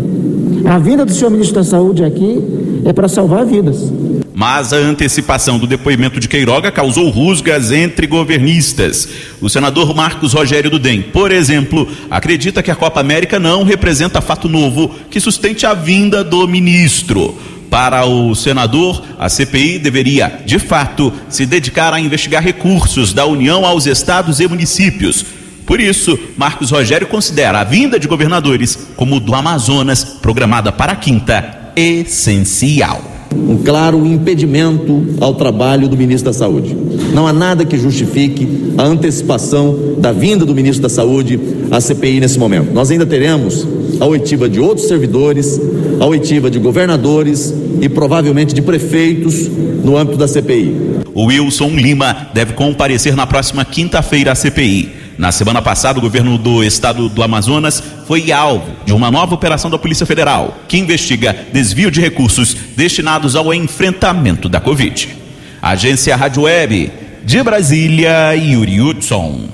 A 0.64 0.76
vinda 0.76 1.06
do 1.06 1.12
senhor 1.12 1.30
ministro 1.30 1.54
da 1.54 1.62
Saúde 1.62 2.02
aqui 2.02 2.42
é 2.84 2.92
para 2.92 3.08
salvar 3.08 3.46
vidas. 3.46 3.92
Mas 4.34 4.72
a 4.72 4.76
antecipação 4.76 5.56
do 5.56 5.68
depoimento 5.68 6.18
de 6.18 6.26
Queiroga 6.26 6.72
causou 6.72 7.08
rusgas 7.08 7.70
entre 7.70 8.08
governistas. 8.08 9.08
O 9.40 9.48
senador 9.48 9.94
Marcos 9.94 10.32
Rogério 10.32 10.68
Dudem, 10.68 11.00
por 11.00 11.30
exemplo, 11.30 11.86
acredita 12.10 12.60
que 12.60 12.72
a 12.72 12.74
Copa 12.74 12.98
América 12.98 13.38
não 13.38 13.62
representa 13.62 14.20
fato 14.20 14.48
novo 14.48 14.90
que 15.08 15.20
sustente 15.20 15.64
a 15.64 15.74
vinda 15.74 16.24
do 16.24 16.48
ministro. 16.48 17.38
Para 17.70 18.04
o 18.04 18.34
senador, 18.34 19.00
a 19.16 19.28
CPI 19.28 19.78
deveria, 19.78 20.40
de 20.44 20.58
fato, 20.58 21.12
se 21.28 21.46
dedicar 21.46 21.94
a 21.94 22.00
investigar 22.00 22.42
recursos 22.42 23.12
da 23.12 23.24
União 23.26 23.64
aos 23.64 23.86
estados 23.86 24.40
e 24.40 24.48
municípios 24.48 25.24
por 25.66 25.80
isso, 25.80 26.18
Marcos 26.36 26.70
Rogério 26.70 27.06
considera 27.06 27.60
a 27.60 27.64
vinda 27.64 27.98
de 27.98 28.08
governadores 28.08 28.78
como 28.96 29.20
do 29.20 29.34
Amazonas, 29.34 30.04
programada 30.04 30.72
para 30.72 30.92
a 30.92 30.96
quinta, 30.96 31.72
essencial. 31.76 33.02
Um 33.34 33.56
claro 33.58 34.04
impedimento 34.04 35.06
ao 35.20 35.34
trabalho 35.34 35.88
do 35.88 35.96
ministro 35.96 36.30
da 36.30 36.38
Saúde. 36.38 36.76
Não 37.14 37.26
há 37.26 37.32
nada 37.32 37.64
que 37.64 37.78
justifique 37.78 38.74
a 38.76 38.82
antecipação 38.82 39.94
da 39.98 40.12
vinda 40.12 40.44
do 40.44 40.54
ministro 40.54 40.82
da 40.82 40.88
Saúde 40.88 41.40
à 41.70 41.80
CPI 41.80 42.20
nesse 42.20 42.38
momento. 42.38 42.72
Nós 42.72 42.90
ainda 42.90 43.06
teremos 43.06 43.66
a 43.98 44.04
oitiva 44.04 44.48
de 44.48 44.60
outros 44.60 44.86
servidores, 44.86 45.58
a 45.98 46.06
oitiva 46.06 46.50
de 46.50 46.58
governadores 46.58 47.54
e 47.80 47.88
provavelmente 47.88 48.54
de 48.54 48.60
prefeitos 48.60 49.48
no 49.82 49.96
âmbito 49.96 50.18
da 50.18 50.28
CPI. 50.28 51.02
O 51.14 51.26
Wilson 51.26 51.70
Lima 51.70 52.28
deve 52.34 52.52
comparecer 52.52 53.16
na 53.16 53.26
próxima 53.26 53.64
quinta-feira 53.64 54.32
à 54.32 54.34
CPI. 54.34 55.01
Na 55.18 55.30
semana 55.30 55.60
passada, 55.60 55.98
o 55.98 56.02
governo 56.02 56.38
do 56.38 56.64
estado 56.64 57.08
do 57.08 57.22
Amazonas 57.22 57.82
foi 58.06 58.32
alvo 58.32 58.72
de 58.84 58.92
uma 58.92 59.10
nova 59.10 59.34
operação 59.34 59.70
da 59.70 59.78
Polícia 59.78 60.06
Federal, 60.06 60.56
que 60.66 60.78
investiga 60.78 61.36
desvio 61.52 61.90
de 61.90 62.00
recursos 62.00 62.54
destinados 62.76 63.36
ao 63.36 63.52
enfrentamento 63.52 64.48
da 64.48 64.60
Covid. 64.60 65.16
Agência 65.60 66.16
Rádio 66.16 66.42
Web, 66.42 66.90
de 67.24 67.42
Brasília, 67.42 68.34
Yuri 68.34 68.80
Hudson. 68.80 69.48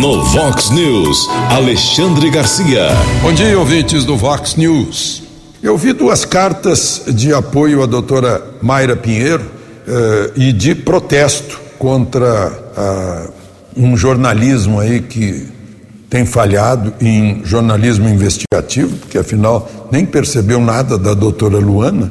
No 0.00 0.24
Vox 0.24 0.70
News, 0.70 1.28
Alexandre 1.50 2.30
Garcia. 2.30 2.88
Bom 3.22 3.32
dia, 3.32 3.58
ouvintes 3.58 4.04
do 4.04 4.16
Vox 4.16 4.56
News. 4.56 5.22
Eu 5.62 5.76
vi 5.76 5.92
duas 5.92 6.24
cartas 6.24 7.02
de 7.08 7.34
apoio 7.34 7.82
à 7.82 7.86
doutora 7.86 8.44
Mayra 8.62 8.96
Pinheiro 8.96 9.50
eh, 9.86 10.32
e 10.36 10.52
de 10.52 10.74
protesto 10.74 11.60
contra 11.78 12.52
a 12.76 13.37
um 13.78 13.96
jornalismo 13.96 14.80
aí 14.80 15.00
que 15.00 15.46
tem 16.10 16.26
falhado 16.26 16.92
em 17.00 17.44
jornalismo 17.44 18.08
investigativo, 18.08 18.96
porque 18.96 19.18
afinal 19.18 19.70
nem 19.92 20.04
percebeu 20.04 20.60
nada 20.60 20.98
da 20.98 21.14
doutora 21.14 21.58
Luana, 21.58 22.10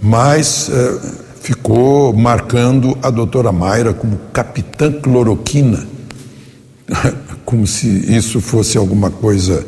mas 0.00 0.70
eh, 0.70 1.00
ficou 1.40 2.12
marcando 2.12 2.96
a 3.02 3.10
doutora 3.10 3.50
Mayra 3.50 3.92
como 3.92 4.18
capitã 4.32 4.92
cloroquina, 4.92 5.86
como 7.44 7.66
se 7.66 7.88
isso 8.14 8.40
fosse 8.40 8.78
alguma 8.78 9.10
coisa, 9.10 9.66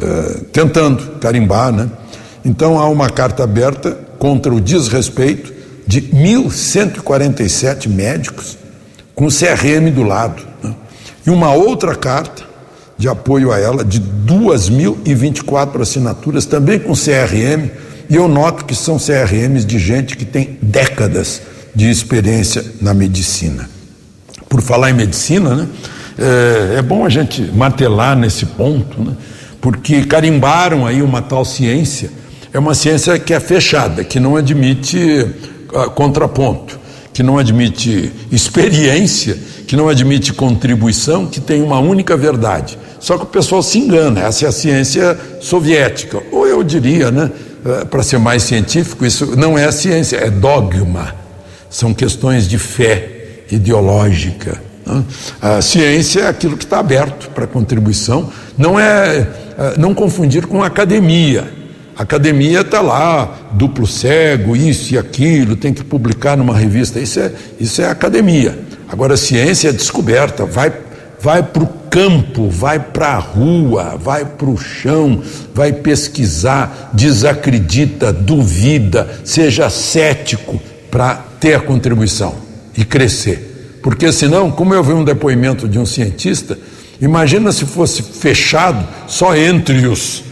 eh, 0.00 0.40
tentando 0.52 1.18
carimbar, 1.20 1.70
né? 1.70 1.90
Então 2.44 2.78
há 2.78 2.88
uma 2.88 3.08
carta 3.08 3.44
aberta 3.44 3.92
contra 4.18 4.52
o 4.52 4.60
desrespeito 4.60 5.52
de 5.86 6.00
1.147 6.02 7.88
médicos 7.88 8.61
com 9.14 9.26
o 9.26 9.28
CRM 9.28 9.90
do 9.92 10.02
lado. 10.02 10.42
Né? 10.62 10.74
E 11.26 11.30
uma 11.30 11.52
outra 11.52 11.94
carta 11.94 12.44
de 12.96 13.08
apoio 13.08 13.52
a 13.52 13.58
ela, 13.58 13.84
de 13.84 14.00
2.024 14.00 15.80
assinaturas, 15.80 16.46
também 16.46 16.78
com 16.78 16.92
CRM, 16.92 17.70
e 18.08 18.14
eu 18.14 18.28
noto 18.28 18.64
que 18.64 18.74
são 18.74 18.96
CRMs 18.96 19.64
de 19.64 19.78
gente 19.78 20.16
que 20.16 20.24
tem 20.24 20.58
décadas 20.62 21.42
de 21.74 21.90
experiência 21.90 22.64
na 22.80 22.94
medicina. 22.94 23.68
Por 24.48 24.60
falar 24.60 24.90
em 24.90 24.94
medicina, 24.94 25.54
né, 25.54 25.68
é, 26.18 26.78
é 26.78 26.82
bom 26.82 27.04
a 27.04 27.08
gente 27.08 27.42
martelar 27.42 28.16
nesse 28.16 28.46
ponto, 28.46 29.02
né, 29.02 29.16
porque 29.60 30.04
carimbaram 30.04 30.86
aí 30.86 31.02
uma 31.02 31.22
tal 31.22 31.44
ciência, 31.44 32.10
é 32.52 32.58
uma 32.58 32.74
ciência 32.74 33.18
que 33.18 33.32
é 33.32 33.40
fechada, 33.40 34.04
que 34.04 34.20
não 34.20 34.36
admite 34.36 35.26
uh, 35.72 35.90
contraponto 35.90 36.81
que 37.12 37.22
não 37.22 37.38
admite 37.38 38.12
experiência, 38.30 39.36
que 39.66 39.76
não 39.76 39.88
admite 39.88 40.32
contribuição, 40.32 41.26
que 41.26 41.40
tem 41.40 41.62
uma 41.62 41.78
única 41.78 42.16
verdade. 42.16 42.78
Só 42.98 43.18
que 43.18 43.24
o 43.24 43.26
pessoal 43.26 43.62
se 43.62 43.78
engana, 43.78 44.20
essa 44.20 44.46
é 44.46 44.48
a 44.48 44.52
ciência 44.52 45.18
soviética. 45.40 46.22
Ou 46.30 46.46
eu 46.46 46.62
diria, 46.62 47.10
né, 47.10 47.30
eh, 47.64 47.84
para 47.84 48.02
ser 48.02 48.18
mais 48.18 48.42
científico, 48.44 49.04
isso 49.04 49.36
não 49.36 49.58
é 49.58 49.70
ciência, 49.70 50.16
é 50.16 50.30
dogma. 50.30 51.14
São 51.68 51.92
questões 51.92 52.48
de 52.48 52.58
fé 52.58 53.44
ideológica. 53.50 54.60
Né? 54.86 55.04
A 55.40 55.60
ciência 55.60 56.22
é 56.22 56.28
aquilo 56.28 56.56
que 56.56 56.64
está 56.64 56.78
aberto 56.78 57.28
para 57.30 57.46
contribuição, 57.46 58.30
não 58.56 58.78
é 58.78 59.26
eh, 59.58 59.74
não 59.78 59.94
confundir 59.94 60.46
com 60.46 60.62
academia. 60.62 61.61
A 61.96 62.02
academia 62.02 62.60
está 62.60 62.80
lá, 62.80 63.50
duplo 63.52 63.86
cego, 63.86 64.56
isso 64.56 64.94
e 64.94 64.98
aquilo, 64.98 65.56
tem 65.56 65.74
que 65.74 65.84
publicar 65.84 66.36
numa 66.36 66.56
revista. 66.56 66.98
Isso 66.98 67.20
é, 67.20 67.32
isso 67.60 67.82
é 67.82 67.88
academia. 67.88 68.58
Agora, 68.88 69.16
ciência 69.16 69.68
é 69.68 69.72
descoberta, 69.72 70.44
vai, 70.44 70.72
vai 71.20 71.42
para 71.42 71.62
o 71.62 71.66
campo, 71.90 72.48
vai 72.48 72.80
para 72.80 73.08
a 73.08 73.18
rua, 73.18 73.98
vai 74.02 74.24
para 74.24 74.48
o 74.48 74.56
chão, 74.56 75.22
vai 75.54 75.72
pesquisar, 75.72 76.90
desacredita, 76.94 78.12
duvida, 78.12 79.20
seja 79.24 79.68
cético 79.68 80.60
para 80.90 81.14
ter 81.38 81.54
a 81.54 81.60
contribuição. 81.60 82.34
e 82.76 82.84
crescer. 82.84 83.78
Porque 83.82 84.10
senão, 84.12 84.50
como 84.50 84.72
eu 84.74 84.82
vi 84.82 84.92
um 84.92 85.04
depoimento 85.04 85.68
de 85.68 85.78
um 85.78 85.84
cientista, 85.84 86.58
imagina 87.00 87.52
se 87.52 87.66
fosse 87.66 88.02
fechado 88.02 88.86
só 89.06 89.36
entre 89.36 89.86
os, 89.86 90.24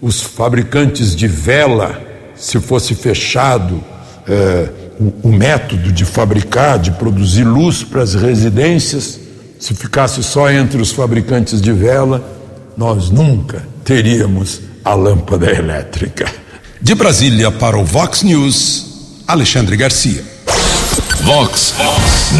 os 0.00 0.22
fabricantes 0.22 1.14
de 1.14 1.26
vela, 1.26 2.00
se 2.34 2.58
fosse 2.58 2.94
fechado 2.94 3.82
é, 4.26 4.68
o, 4.98 5.28
o 5.28 5.32
método 5.32 5.92
de 5.92 6.04
fabricar, 6.04 6.78
de 6.78 6.90
produzir 6.92 7.44
luz 7.44 7.82
para 7.82 8.02
as 8.02 8.14
residências, 8.14 9.20
se 9.58 9.74
ficasse 9.74 10.22
só 10.22 10.50
entre 10.50 10.80
os 10.80 10.90
fabricantes 10.90 11.60
de 11.60 11.72
vela, 11.72 12.24
nós 12.76 13.10
nunca 13.10 13.62
teríamos 13.84 14.60
a 14.82 14.94
lâmpada 14.94 15.50
elétrica. 15.50 16.26
De 16.80 16.94
Brasília 16.94 17.50
para 17.50 17.76
o 17.76 17.84
Vox 17.84 18.22
News, 18.22 19.22
Alexandre 19.26 19.76
Garcia. 19.76 20.24
Vox 21.22 21.74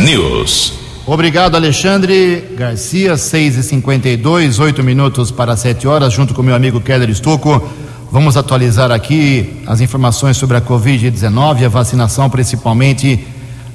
News. 0.03 0.80
Obrigado, 1.13 1.57
Alexandre 1.57 2.55
Garcia, 2.57 3.17
6 3.17 3.57
e 3.57 3.63
52 3.65 4.61
8 4.61 4.81
minutos 4.85 5.33
para 5.33 5.57
7 5.57 5.89
horas, 5.89 6.13
junto 6.13 6.33
com 6.33 6.41
meu 6.41 6.55
amigo 6.55 6.81
Keller 6.81 7.11
Estocco. 7.11 7.69
Vamos 8.13 8.37
atualizar 8.37 8.93
aqui 8.93 9.61
as 9.67 9.81
informações 9.81 10.37
sobre 10.37 10.57
a 10.57 10.61
Covid-19 10.61 11.63
e 11.63 11.65
a 11.65 11.69
vacinação, 11.69 12.31
principalmente 12.31 13.27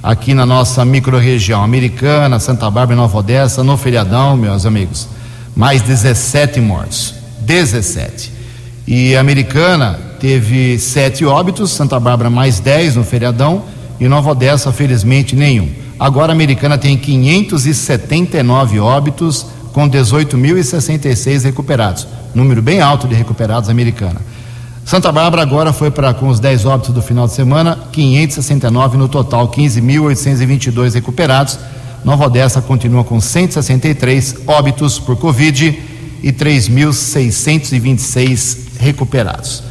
aqui 0.02 0.34
na 0.34 0.46
nossa 0.46 0.86
microrregião 0.86 1.62
americana, 1.62 2.40
Santa 2.40 2.72
Bárbara 2.72 2.94
e 2.94 3.02
Nova 3.02 3.18
Odessa, 3.18 3.66
no 3.66 3.76
feriadão, 3.76 4.38
meus 4.38 4.66
amigos. 4.66 5.06
Mais 5.54 5.82
17 5.82 6.62
mortos. 6.62 7.16
17. 7.42 8.32
E 8.88 9.14
a 9.14 9.20
americana 9.20 10.00
teve 10.22 10.80
sete 10.80 11.26
óbitos, 11.26 11.72
Santa 11.72 12.00
Bárbara 12.00 12.30
mais 12.30 12.62
10 12.62 12.96
no 12.96 13.04
feriadão 13.04 13.66
e 14.00 14.08
Nova 14.08 14.32
Odessa, 14.32 14.72
felizmente, 14.72 15.36
nenhum. 15.36 15.84
Agora 16.00 16.32
a 16.32 16.36
americana 16.36 16.78
tem 16.78 16.98
579 16.98 18.80
óbitos 18.80 19.46
com 19.72 19.90
18.066 19.90 21.44
recuperados. 21.44 22.08
Número 22.34 22.62
bem 22.62 22.82
alto 22.82 23.08
de 23.08 23.16
recuperados 23.16 23.70
americana. 23.70 24.20
Santa 24.86 25.12
Bárbara 25.12 25.42
agora 25.42 25.74
foi 25.74 25.90
para, 25.90 26.14
com 26.14 26.28
os 26.28 26.40
10 26.40 26.66
óbitos 26.66 26.94
do 26.94 27.02
final 27.02 27.26
de 27.26 27.34
semana, 27.34 27.80
569 27.92 28.98
no 28.98 29.10
total, 29.10 29.50
15.822 29.50 30.94
recuperados. 30.94 31.58
Nova 32.04 32.28
Odessa 32.28 32.62
continua 32.62 33.04
com 33.04 33.20
163 33.20 34.42
óbitos 34.46 35.00
por 35.00 35.18
Covid 35.18 35.82
e 36.22 36.32
3.626 36.32 38.58
recuperados. 38.80 39.64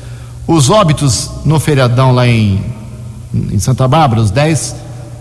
Os 0.46 0.68
óbitos 0.68 1.30
no 1.44 1.58
feriadão 1.60 2.12
lá 2.12 2.26
em, 2.26 2.60
em 3.32 3.58
Santa 3.60 3.86
Bárbara, 3.86 4.20
os 4.20 4.32
10, 4.32 4.74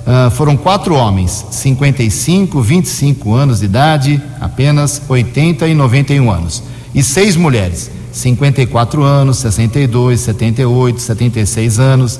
uh, 0.05 0.31
foram 0.31 0.55
quatro 0.55 0.95
homens, 0.95 1.45
55, 1.51 2.61
25 2.61 3.33
anos 3.33 3.59
de 3.59 3.65
idade, 3.65 4.21
apenas 4.39 5.01
80 5.07 5.67
e 5.67 5.73
91 5.73 6.31
anos. 6.31 6.63
E 6.93 7.01
seis 7.01 7.35
mulheres, 7.35 7.89
54 8.11 9.03
anos, 9.03 9.37
62, 9.37 10.19
78, 10.19 11.01
76 11.01 11.79
anos 11.79 12.19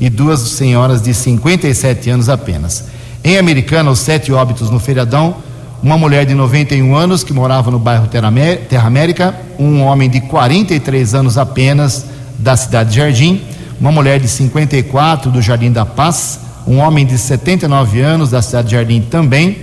e 0.00 0.08
duas 0.08 0.40
senhoras 0.40 1.02
de 1.02 1.12
57 1.12 2.10
anos 2.10 2.28
apenas. 2.28 2.84
Em 3.22 3.38
Americana, 3.38 3.90
os 3.90 4.00
sete 4.00 4.32
óbitos 4.32 4.70
no 4.70 4.80
feriadão 4.80 5.36
uma 5.84 5.98
mulher 5.98 6.24
de 6.24 6.34
91 6.34 6.96
anos 6.96 7.22
que 7.22 7.34
morava 7.34 7.70
no 7.70 7.78
bairro 7.78 8.08
Terra 8.08 8.86
América, 8.86 9.34
um 9.58 9.82
homem 9.82 10.08
de 10.08 10.18
43 10.22 11.14
anos 11.14 11.36
apenas 11.36 12.06
da 12.38 12.56
cidade 12.56 12.92
de 12.92 12.96
Jardim, 12.96 13.42
uma 13.78 13.92
mulher 13.92 14.18
de 14.18 14.26
54 14.26 15.30
do 15.30 15.42
Jardim 15.42 15.70
da 15.70 15.84
Paz, 15.84 16.40
um 16.66 16.78
homem 16.78 17.04
de 17.04 17.18
79 17.18 18.00
anos 18.00 18.30
da 18.30 18.40
cidade 18.40 18.68
de 18.68 18.74
Jardim 18.74 19.00
também, 19.00 19.58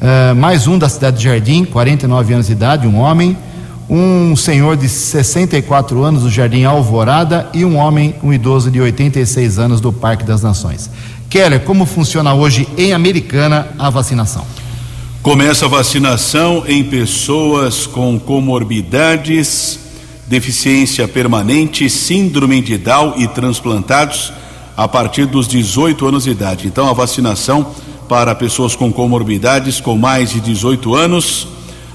uh, 0.00 0.34
mais 0.36 0.66
um 0.66 0.78
da 0.78 0.88
cidade 0.88 1.18
de 1.18 1.24
Jardim, 1.24 1.64
49 1.64 2.34
anos 2.34 2.46
de 2.46 2.52
idade, 2.52 2.86
um 2.86 2.98
homem, 2.98 3.36
um 3.88 4.34
senhor 4.36 4.76
de 4.76 4.88
64 4.88 6.02
anos 6.02 6.22
do 6.22 6.30
Jardim 6.30 6.64
Alvorada 6.64 7.48
e 7.52 7.64
um 7.64 7.76
homem, 7.76 8.14
um 8.22 8.32
idoso 8.32 8.70
de 8.70 8.80
86 8.80 9.58
anos 9.58 9.80
do 9.80 9.92
Parque 9.92 10.24
das 10.24 10.42
Nações. 10.42 10.90
Keller, 11.28 11.60
como 11.60 11.84
funciona 11.84 12.34
hoje 12.34 12.68
em 12.78 12.92
Americana 12.92 13.68
a 13.78 13.90
vacinação? 13.90 14.44
Começa 15.22 15.66
a 15.66 15.68
vacinação 15.68 16.62
em 16.68 16.84
pessoas 16.84 17.86
com 17.86 18.18
comorbidades, 18.18 19.80
deficiência 20.28 21.08
permanente, 21.08 21.90
síndrome 21.90 22.60
de 22.60 22.78
Down 22.78 23.14
e 23.16 23.26
transplantados 23.26 24.32
a 24.76 24.86
partir 24.86 25.26
dos 25.26 25.48
18 25.48 26.06
anos 26.06 26.24
de 26.24 26.30
idade. 26.30 26.66
Então, 26.66 26.88
a 26.88 26.92
vacinação 26.92 27.74
para 28.08 28.34
pessoas 28.34 28.76
com 28.76 28.92
comorbidades 28.92 29.80
com 29.80 29.96
mais 29.96 30.30
de 30.30 30.40
18 30.40 30.94
anos, 30.94 31.48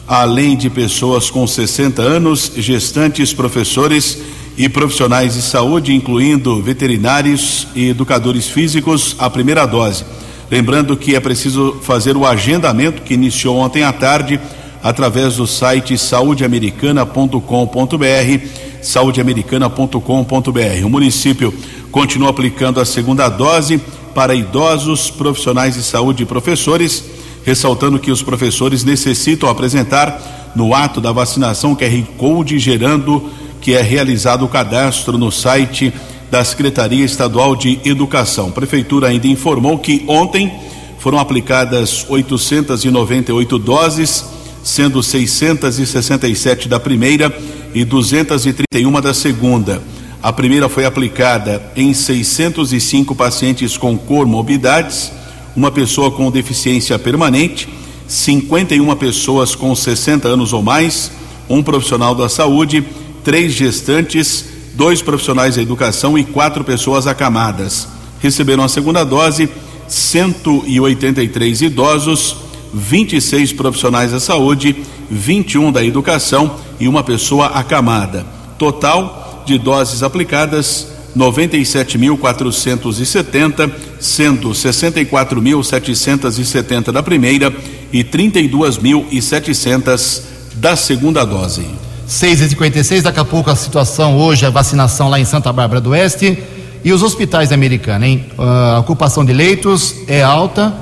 além 0.07 0.57
de 0.57 0.69
pessoas 0.69 1.29
com 1.29 1.47
60 1.47 2.01
anos, 2.01 2.51
gestantes, 2.57 3.33
professores 3.33 4.17
e 4.57 4.67
profissionais 4.67 5.35
de 5.35 5.41
saúde, 5.41 5.93
incluindo 5.93 6.61
veterinários 6.61 7.67
e 7.73 7.89
educadores 7.89 8.47
físicos, 8.47 9.15
a 9.17 9.29
primeira 9.29 9.65
dose. 9.65 10.03
Lembrando 10.49 10.97
que 10.97 11.15
é 11.15 11.19
preciso 11.19 11.77
fazer 11.81 12.17
o 12.17 12.25
agendamento 12.25 13.03
que 13.03 13.13
iniciou 13.13 13.57
ontem 13.57 13.83
à 13.83 13.93
tarde 13.93 14.39
através 14.83 15.37
do 15.37 15.47
site 15.47 15.97
saudeamericana.com.br, 15.97 18.45
saudeamericana.com.br. 18.81 20.85
O 20.85 20.89
município 20.89 21.53
continua 21.91 22.29
aplicando 22.29 22.79
a 22.79 22.85
segunda 22.85 23.29
dose 23.29 23.79
para 24.13 24.35
idosos, 24.35 25.09
profissionais 25.09 25.75
de 25.75 25.83
saúde 25.83 26.23
e 26.23 26.25
professores, 26.25 27.03
ressaltando 27.43 27.99
que 27.99 28.11
os 28.11 28.21
professores 28.21 28.83
necessitam 28.83 29.49
apresentar 29.49 30.51
no 30.55 30.73
ato 30.73 30.99
da 30.99 31.11
vacinação 31.11 31.75
QR 31.75 32.03
Code 32.17 32.59
gerando 32.59 33.29
que 33.61 33.73
é 33.73 33.81
realizado 33.81 34.43
o 34.43 34.49
cadastro 34.49 35.17
no 35.17 35.31
site 35.31 35.93
da 36.31 36.43
Secretaria 36.43 37.05
Estadual 37.05 37.55
de 37.55 37.79
Educação. 37.85 38.47
A 38.47 38.51
Prefeitura 38.51 39.09
ainda 39.09 39.27
informou 39.27 39.77
que 39.77 40.03
ontem 40.07 40.51
foram 40.97 41.19
aplicadas 41.19 42.05
898 42.09 43.59
doses, 43.59 44.25
sendo 44.63 45.03
667 45.03 46.67
da 46.67 46.79
primeira 46.79 47.29
e 47.73 47.83
231 47.83 49.01
da 49.01 49.13
segunda. 49.13 49.81
A 50.21 50.31
primeira 50.31 50.69
foi 50.69 50.85
aplicada 50.85 51.61
em 51.75 51.93
605 51.93 53.15
pacientes 53.15 53.77
com 53.77 53.97
comorbidades, 53.97 55.11
uma 55.55 55.71
pessoa 55.71 56.11
com 56.11 56.29
deficiência 56.29 56.97
permanente, 56.99 57.67
51 58.07 58.95
pessoas 58.95 59.55
com 59.55 59.75
60 59.75 60.27
anos 60.27 60.53
ou 60.53 60.61
mais, 60.61 61.11
um 61.49 61.63
profissional 61.63 62.13
da 62.13 62.29
saúde, 62.29 62.85
três 63.23 63.53
gestantes, 63.53 64.45
dois 64.73 65.01
profissionais 65.01 65.55
da 65.55 65.61
educação 65.61 66.17
e 66.17 66.23
quatro 66.23 66.63
pessoas 66.63 67.07
acamadas. 67.07 67.87
Receberam 68.19 68.63
a 68.63 68.69
segunda 68.69 69.03
dose 69.03 69.49
183 69.87 71.61
idosos, 71.61 72.35
26 72.73 73.53
profissionais 73.53 74.11
da 74.11 74.19
saúde, 74.19 74.75
21 75.09 75.71
da 75.71 75.83
educação 75.83 76.57
e 76.79 76.87
uma 76.87 77.03
pessoa 77.03 77.47
acamada. 77.47 78.23
Total 78.57 79.43
de 79.45 79.57
doses 79.57 80.03
aplicadas 80.03 80.87
97.470, 81.17 83.71
sendo 83.99 84.51
64.770 84.51 86.91
da 86.91 87.01
primeira 87.03 87.53
e 87.91 88.03
32.700 88.03 90.21
da 90.55 90.75
segunda 90.75 91.23
dose. 91.25 91.65
6 92.07 92.41
e 92.41 92.49
56 92.49 93.03
daqui 93.03 93.19
a 93.19 93.25
pouco 93.25 93.49
a 93.49 93.55
situação 93.55 94.17
hoje, 94.17 94.45
a 94.45 94.49
vacinação 94.49 95.09
lá 95.09 95.17
em 95.19 95.25
Santa 95.25 95.53
Bárbara 95.53 95.79
do 95.79 95.91
Oeste 95.91 96.37
e 96.83 96.91
os 96.91 97.03
hospitais 97.03 97.51
americanos, 97.51 98.07
hein? 98.07 98.25
A 98.37 98.79
ocupação 98.79 99.23
de 99.23 99.33
leitos 99.33 99.95
é 100.07 100.23
alta 100.23 100.73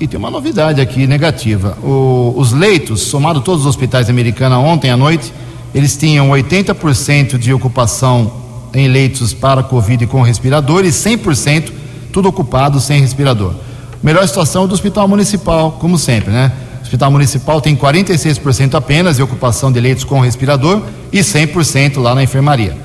e 0.00 0.06
tem 0.06 0.18
uma 0.18 0.30
novidade 0.30 0.80
aqui 0.80 1.06
negativa. 1.06 1.76
O, 1.82 2.32
os 2.36 2.52
leitos, 2.52 3.02
somado 3.02 3.42
todos 3.42 3.60
os 3.60 3.66
hospitais 3.66 4.08
americanos 4.08 4.58
ontem 4.58 4.90
à 4.90 4.96
noite, 4.96 5.30
eles 5.74 5.94
tinham 5.96 6.30
80% 6.30 7.36
de 7.36 7.52
ocupação 7.52 8.32
em 8.72 8.88
leitos 8.88 9.34
para 9.34 9.62
Covid 9.62 10.06
com 10.06 10.22
respirador 10.22 10.84
e 10.84 10.88
100% 10.88 11.70
tudo 12.12 12.28
ocupado 12.28 12.80
sem 12.80 13.00
respirador. 13.00 13.54
Melhor 14.02 14.26
situação 14.26 14.64
é 14.64 14.66
do 14.66 14.72
Hospital 14.72 15.06
Municipal, 15.06 15.72
como 15.72 15.98
sempre, 15.98 16.32
né? 16.32 16.50
Hospital 16.82 17.10
Municipal 17.10 17.60
tem 17.60 17.76
46% 17.76 18.74
apenas 18.74 19.16
de 19.16 19.22
ocupação 19.22 19.70
de 19.70 19.78
leitos 19.78 20.02
com 20.02 20.18
respirador 20.20 20.82
e 21.12 21.20
100% 21.20 22.00
lá 22.00 22.14
na 22.14 22.22
enfermaria. 22.22 22.76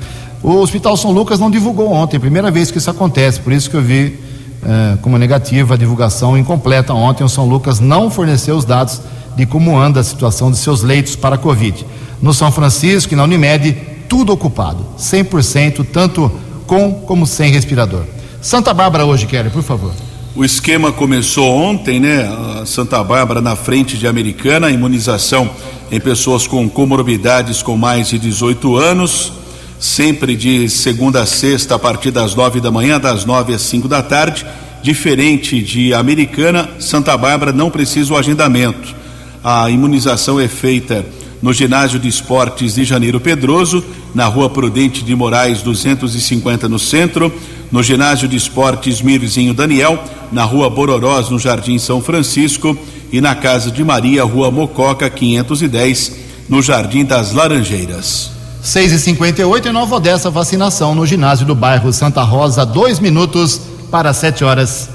O 0.43 0.57
Hospital 0.57 0.97
São 0.97 1.11
Lucas 1.11 1.39
não 1.39 1.49
divulgou 1.49 1.91
ontem, 1.91 2.19
primeira 2.19 2.51
vez 2.51 2.69
que 2.69 2.77
isso 2.77 2.89
acontece, 2.91 3.39
por 3.39 3.53
isso 3.53 3.69
que 3.69 3.77
eu 3.77 3.81
vi 3.81 4.19
eh, 4.65 4.97
como 5.01 5.17
negativa 5.17 5.75
a 5.75 5.77
divulgação 5.77 6.35
incompleta 6.37 6.93
ontem. 6.93 7.23
O 7.23 7.29
São 7.29 7.47
Lucas 7.47 7.79
não 7.79 8.09
forneceu 8.09 8.55
os 8.55 8.65
dados 8.65 8.99
de 9.35 9.45
como 9.45 9.77
anda 9.77 9.99
a 9.99 10.03
situação 10.03 10.49
de 10.49 10.57
seus 10.57 10.81
leitos 10.81 11.15
para 11.15 11.35
a 11.35 11.37
Covid. 11.37 11.85
No 12.21 12.33
São 12.33 12.51
Francisco 12.51 13.13
e 13.13 13.15
na 13.15 13.23
Unimed, 13.23 13.77
tudo 14.09 14.33
ocupado, 14.33 14.85
100%, 14.97 15.85
tanto 15.91 16.31
com 16.65 16.91
como 16.93 17.27
sem 17.27 17.51
respirador. 17.51 18.03
Santa 18.41 18.73
Bárbara 18.73 19.05
hoje, 19.05 19.27
Kelly, 19.27 19.49
por 19.49 19.63
favor. 19.63 19.91
O 20.35 20.43
esquema 20.43 20.91
começou 20.91 21.49
ontem, 21.49 21.99
né? 21.99 22.29
Santa 22.65 23.03
Bárbara 23.03 23.41
na 23.41 23.55
frente 23.55 23.97
de 23.97 24.07
Americana, 24.07 24.69
imunização 24.69 25.49
em 25.91 25.99
pessoas 25.99 26.47
com 26.47 26.67
comorbidades 26.67 27.61
com 27.61 27.77
mais 27.77 28.09
de 28.09 28.19
18 28.19 28.75
anos, 28.75 29.31
sempre 29.79 30.35
de 30.35 30.69
segunda 30.69 31.21
a 31.21 31.25
sexta, 31.25 31.75
a 31.75 31.79
partir 31.79 32.11
das 32.11 32.35
nove 32.35 32.59
da 32.59 32.71
manhã, 32.71 32.99
das 32.99 33.25
nove 33.25 33.53
às 33.53 33.61
cinco 33.61 33.87
da 33.87 34.01
tarde. 34.01 34.45
Diferente 34.81 35.61
de 35.61 35.93
Americana, 35.93 36.69
Santa 36.79 37.17
Bárbara 37.17 37.51
não 37.51 37.71
precisa 37.71 38.13
o 38.13 38.17
agendamento. 38.17 38.95
A 39.43 39.69
imunização 39.69 40.39
é 40.39 40.47
feita 40.47 41.05
no 41.41 41.53
ginásio 41.53 41.99
de 41.99 42.07
esportes 42.07 42.75
de 42.75 42.83
Janeiro 42.83 43.19
Pedroso, 43.19 43.83
na 44.13 44.25
rua 44.25 44.49
Prudente 44.49 45.03
de 45.03 45.15
Moraes 45.15 45.61
250 45.61 46.67
no 46.67 46.79
centro, 46.79 47.31
no 47.71 47.83
ginásio 47.83 48.27
de 48.27 48.35
esportes 48.35 49.01
Mirzinho 49.01 49.53
Daniel, 49.53 50.03
na 50.31 50.43
rua 50.43 50.69
Bororós, 50.69 51.29
no 51.29 51.37
Jardim 51.37 51.77
São 51.77 52.01
Francisco, 52.01 52.77
e 53.11 53.21
na 53.21 53.35
Casa 53.35 53.69
de 53.69 53.83
Maria, 53.83 54.23
rua 54.23 54.49
Mococa 54.49 55.09
510, 55.09 56.13
no 56.49 56.61
Jardim 56.61 57.05
das 57.05 57.33
Laranjeiras. 57.33 58.34
6 58.65 58.93
e 58.93 58.99
58 58.99 59.67
em 59.67 59.71
Nova 59.71 59.97
Odessa, 59.97 60.31
vacinação 60.31 60.95
no 60.95 61.05
ginásio 61.05 61.45
do 61.45 61.53
bairro 61.53 61.93
Santa 61.93 62.23
Rosa, 62.23 62.65
dois 62.65 62.99
minutos 62.99 63.61
para 63.91 64.11
7 64.11 64.43
horas. 64.43 64.89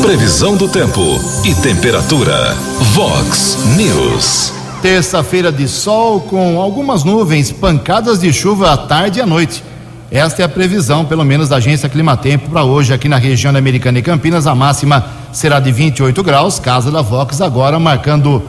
Previsão 0.00 0.56
do 0.56 0.66
tempo 0.66 1.20
e 1.44 1.54
temperatura. 1.54 2.56
Vox 2.94 3.58
News. 3.76 4.50
Terça-feira 4.80 5.52
de 5.52 5.68
sol 5.68 6.22
com 6.22 6.58
algumas 6.58 7.04
nuvens, 7.04 7.52
pancadas 7.52 8.20
de 8.20 8.32
chuva 8.32 8.72
à 8.72 8.78
tarde 8.78 9.18
e 9.18 9.22
à 9.22 9.26
noite. 9.26 9.62
Esta 10.10 10.40
é 10.40 10.44
a 10.46 10.48
previsão, 10.48 11.04
pelo 11.04 11.26
menos 11.26 11.50
da 11.50 11.56
agência 11.56 11.86
Climatempo, 11.86 12.48
para 12.48 12.64
hoje 12.64 12.94
aqui 12.94 13.10
na 13.10 13.18
região 13.18 13.52
da 13.52 13.58
Americana 13.58 13.98
e 13.98 14.02
Campinas. 14.02 14.46
A 14.46 14.54
máxima 14.54 15.04
será 15.34 15.60
de 15.60 15.70
28 15.70 16.22
graus, 16.22 16.58
casa 16.58 16.90
da 16.90 17.02
Vox 17.02 17.42
agora 17.42 17.78
marcando 17.78 18.42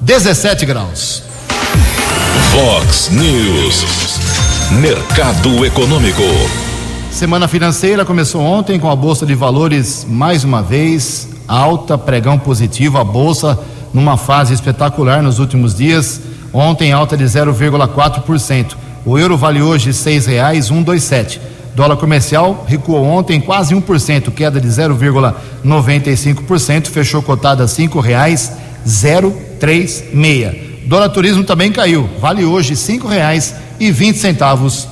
17 0.00 0.64
graus. 0.64 1.28
Vox 2.52 3.08
News. 3.10 4.20
Mercado 4.80 5.64
Econômico. 5.64 6.22
Semana 7.10 7.48
financeira 7.48 8.04
começou 8.04 8.42
ontem 8.42 8.78
com 8.78 8.90
a 8.90 8.96
Bolsa 8.96 9.24
de 9.24 9.34
Valores 9.34 10.06
mais 10.08 10.44
uma 10.44 10.62
vez 10.62 11.26
alta, 11.46 11.96
pregão 11.96 12.38
positivo, 12.38 12.98
a 12.98 13.04
Bolsa 13.04 13.58
numa 13.94 14.18
fase 14.18 14.52
espetacular 14.52 15.22
nos 15.22 15.38
últimos 15.38 15.74
dias. 15.74 16.20
Ontem 16.52 16.92
alta 16.92 17.16
de 17.16 17.24
0,4%. 17.24 18.76
O 19.06 19.18
euro 19.18 19.38
vale 19.38 19.62
hoje 19.62 19.94
dois 20.82 21.04
sete. 21.04 21.40
Dólar 21.74 21.96
comercial 21.96 22.66
recuou 22.66 23.04
ontem 23.04 23.40
quase 23.40 23.74
1%, 23.74 24.30
queda 24.32 24.60
de 24.60 24.68
0,95%, 24.68 26.88
fechou 26.88 27.22
cotada 27.22 27.64
a 27.64 27.68
três 29.60 30.04
meia. 30.12 30.67
Dólar 30.88 31.10
turismo 31.10 31.44
também 31.44 31.70
caiu, 31.70 32.08
vale 32.18 32.46
hoje 32.46 32.74
cinco 32.74 33.06
reais 33.06 33.54
e 33.78 33.92
vinte 33.92 34.16
centavos. 34.16 34.88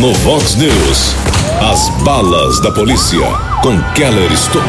No 0.00 0.12
Vox 0.14 0.56
News, 0.56 1.14
as 1.62 1.88
balas 2.02 2.58
da 2.58 2.72
polícia 2.72 3.20
com 3.62 3.80
Keller 3.94 4.32
Estocou. 4.32 4.66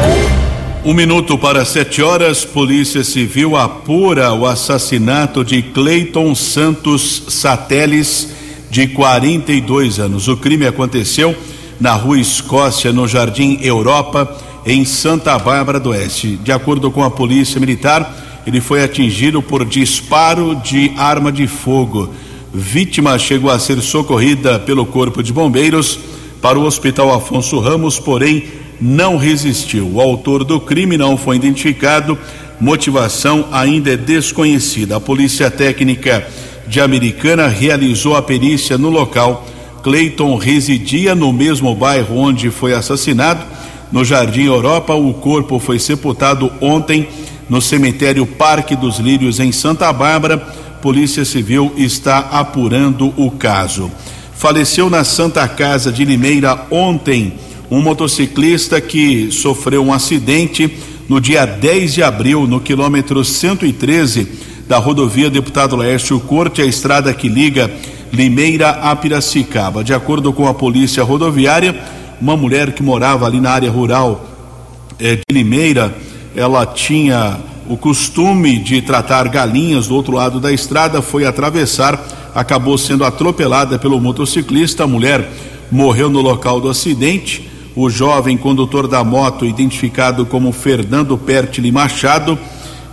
Um 0.84 0.94
minuto 0.94 1.36
para 1.36 1.64
sete 1.64 2.00
horas, 2.00 2.44
Polícia 2.44 3.02
Civil 3.02 3.56
apura 3.56 4.32
o 4.32 4.46
assassinato 4.46 5.44
de 5.44 5.60
Cleiton 5.60 6.32
Santos 6.36 7.24
Sateles, 7.30 8.28
de 8.70 8.86
42 8.86 9.98
anos. 9.98 10.28
O 10.28 10.36
crime 10.36 10.68
aconteceu 10.68 11.36
na 11.80 11.94
Rua 11.94 12.20
Escócia, 12.20 12.92
no 12.92 13.08
Jardim 13.08 13.58
Europa, 13.60 14.36
em 14.64 14.84
Santa 14.84 15.36
Bárbara 15.36 15.80
do 15.80 15.90
Oeste. 15.90 16.36
De 16.36 16.52
acordo 16.52 16.92
com 16.92 17.02
a 17.02 17.10
Polícia 17.10 17.58
Militar, 17.58 18.27
ele 18.48 18.62
foi 18.62 18.82
atingido 18.82 19.42
por 19.42 19.62
disparo 19.62 20.54
de 20.54 20.90
arma 20.96 21.30
de 21.30 21.46
fogo. 21.46 22.08
Vítima 22.50 23.18
chegou 23.18 23.50
a 23.50 23.58
ser 23.58 23.78
socorrida 23.82 24.58
pelo 24.58 24.86
Corpo 24.86 25.22
de 25.22 25.34
Bombeiros 25.34 26.00
para 26.40 26.58
o 26.58 26.64
Hospital 26.64 27.12
Afonso 27.12 27.60
Ramos, 27.60 28.00
porém 28.00 28.44
não 28.80 29.18
resistiu. 29.18 29.86
O 29.92 30.00
autor 30.00 30.44
do 30.44 30.58
crime 30.58 30.96
não 30.96 31.14
foi 31.14 31.36
identificado, 31.36 32.16
motivação 32.58 33.44
ainda 33.52 33.90
é 33.90 33.98
desconhecida. 33.98 34.96
A 34.96 35.00
Polícia 35.00 35.50
Técnica 35.50 36.26
de 36.66 36.80
Americana 36.80 37.48
realizou 37.48 38.16
a 38.16 38.22
perícia 38.22 38.78
no 38.78 38.88
local. 38.88 39.46
Cleiton 39.82 40.36
residia 40.36 41.14
no 41.14 41.34
mesmo 41.34 41.74
bairro 41.74 42.16
onde 42.16 42.50
foi 42.50 42.72
assassinado, 42.72 43.44
no 43.92 44.06
Jardim 44.06 44.44
Europa. 44.44 44.94
O 44.94 45.12
corpo 45.12 45.58
foi 45.58 45.78
sepultado 45.78 46.50
ontem 46.62 47.06
no 47.48 47.60
cemitério 47.60 48.26
Parque 48.26 48.76
dos 48.76 48.98
Lírios, 48.98 49.40
em 49.40 49.52
Santa 49.52 49.92
Bárbara. 49.92 50.38
Polícia 50.82 51.24
Civil 51.24 51.72
está 51.76 52.18
apurando 52.18 53.12
o 53.16 53.30
caso. 53.30 53.90
Faleceu 54.34 54.88
na 54.88 55.02
Santa 55.02 55.46
Casa 55.48 55.90
de 55.90 56.04
Limeira 56.04 56.66
ontem 56.70 57.34
um 57.70 57.82
motociclista 57.82 58.80
que 58.80 59.30
sofreu 59.30 59.84
um 59.84 59.92
acidente 59.92 60.78
no 61.08 61.20
dia 61.20 61.44
10 61.44 61.94
de 61.94 62.02
abril, 62.02 62.46
no 62.46 62.60
quilômetro 62.60 63.24
113 63.24 64.28
da 64.68 64.78
rodovia 64.78 65.30
Deputado 65.30 65.74
Laércio 65.74 66.20
Corte, 66.20 66.60
a 66.60 66.66
estrada 66.66 67.12
que 67.14 67.28
liga 67.28 67.70
Limeira 68.12 68.70
a 68.70 68.94
Piracicaba. 68.94 69.82
De 69.82 69.94
acordo 69.94 70.32
com 70.32 70.46
a 70.46 70.54
polícia 70.54 71.02
rodoviária, 71.02 71.74
uma 72.20 72.36
mulher 72.36 72.72
que 72.72 72.82
morava 72.82 73.26
ali 73.26 73.40
na 73.40 73.50
área 73.50 73.70
rural 73.70 74.24
eh, 74.98 75.16
de 75.16 75.34
Limeira, 75.34 75.94
ela 76.38 76.64
tinha 76.64 77.36
o 77.68 77.76
costume 77.76 78.58
de 78.58 78.80
tratar 78.80 79.26
galinhas 79.28 79.88
do 79.88 79.94
outro 79.96 80.14
lado 80.14 80.38
da 80.38 80.52
estrada, 80.52 81.02
foi 81.02 81.26
atravessar, 81.26 82.00
acabou 82.32 82.78
sendo 82.78 83.04
atropelada 83.04 83.76
pelo 83.76 84.00
motociclista. 84.00 84.84
A 84.84 84.86
mulher 84.86 85.28
morreu 85.68 86.08
no 86.08 86.20
local 86.20 86.60
do 86.60 86.68
acidente 86.68 87.50
o 87.74 87.90
jovem 87.90 88.36
condutor 88.36 88.86
da 88.86 89.02
moto, 89.02 89.44
identificado 89.44 90.24
como 90.24 90.52
Fernando 90.52 91.18
Pertile 91.18 91.72
Machado, 91.72 92.38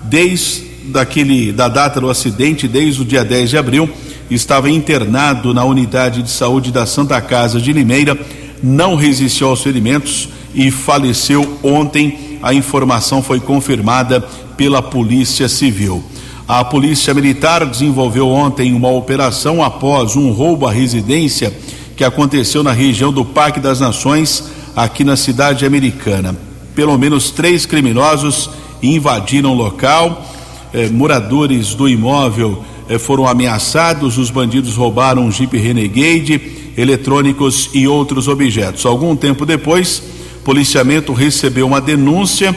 desde 0.04 0.66
daquele, 0.86 1.52
da 1.52 1.68
data 1.68 2.02
do 2.02 2.10
acidente, 2.10 2.68
desde 2.68 3.02
o 3.02 3.06
dia 3.06 3.24
10 3.24 3.50
de 3.52 3.58
abril, 3.58 3.90
estava 4.30 4.70
internado 4.70 5.54
na 5.54 5.64
unidade 5.64 6.24
de 6.24 6.32
saúde 6.32 6.72
da 6.72 6.86
Santa 6.86 7.22
Casa 7.22 7.62
de 7.62 7.72
Limeira, 7.72 8.18
não 8.62 8.96
resistiu 8.96 9.48
aos 9.48 9.62
ferimentos 9.62 10.30
e 10.54 10.72
faleceu 10.72 11.60
ontem. 11.62 12.25
A 12.42 12.54
informação 12.54 13.22
foi 13.22 13.40
confirmada 13.40 14.22
pela 14.58 14.82
Polícia 14.82 15.48
Civil. 15.50 16.04
A 16.48 16.64
Polícia 16.64 17.14
Militar 17.14 17.66
desenvolveu 17.66 18.30
ontem 18.30 18.74
uma 18.74 18.90
operação 18.90 19.64
após 19.64 20.16
um 20.16 20.32
roubo 20.32 20.68
à 20.68 20.72
residência 20.72 21.52
que 21.96 22.04
aconteceu 22.04 22.62
na 22.62 22.72
região 22.72 23.12
do 23.12 23.26
Parque 23.26 23.60
das 23.60 23.80
Nações 23.80 24.44
aqui 24.76 25.04
na 25.04 25.16
cidade 25.16 25.66
americana. 25.66 26.36
Pelo 26.76 26.98
menos 26.98 27.32
três 27.32 27.66
criminosos 27.66 28.50
invadiram 28.84 29.52
o 29.52 29.56
local, 29.56 30.24
eh, 30.74 30.90
moradores 30.90 31.74
do 31.74 31.88
imóvel 31.88 32.64
eh, 32.88 33.00
foram 33.00 33.28
ameaçados, 33.28 34.18
os 34.18 34.30
bandidos 34.30 34.76
roubaram 34.76 35.24
um 35.24 35.32
Jeep 35.32 35.58
Renegade, 35.58 36.40
eletrônicos 36.78 37.70
e 37.74 37.88
outros 37.88 38.28
objetos. 38.28 38.86
Algum 38.86 39.16
tempo 39.16 39.46
depois, 39.46 40.04
policiamento 40.46 41.12
recebeu 41.12 41.66
uma 41.66 41.82
denúncia 41.82 42.56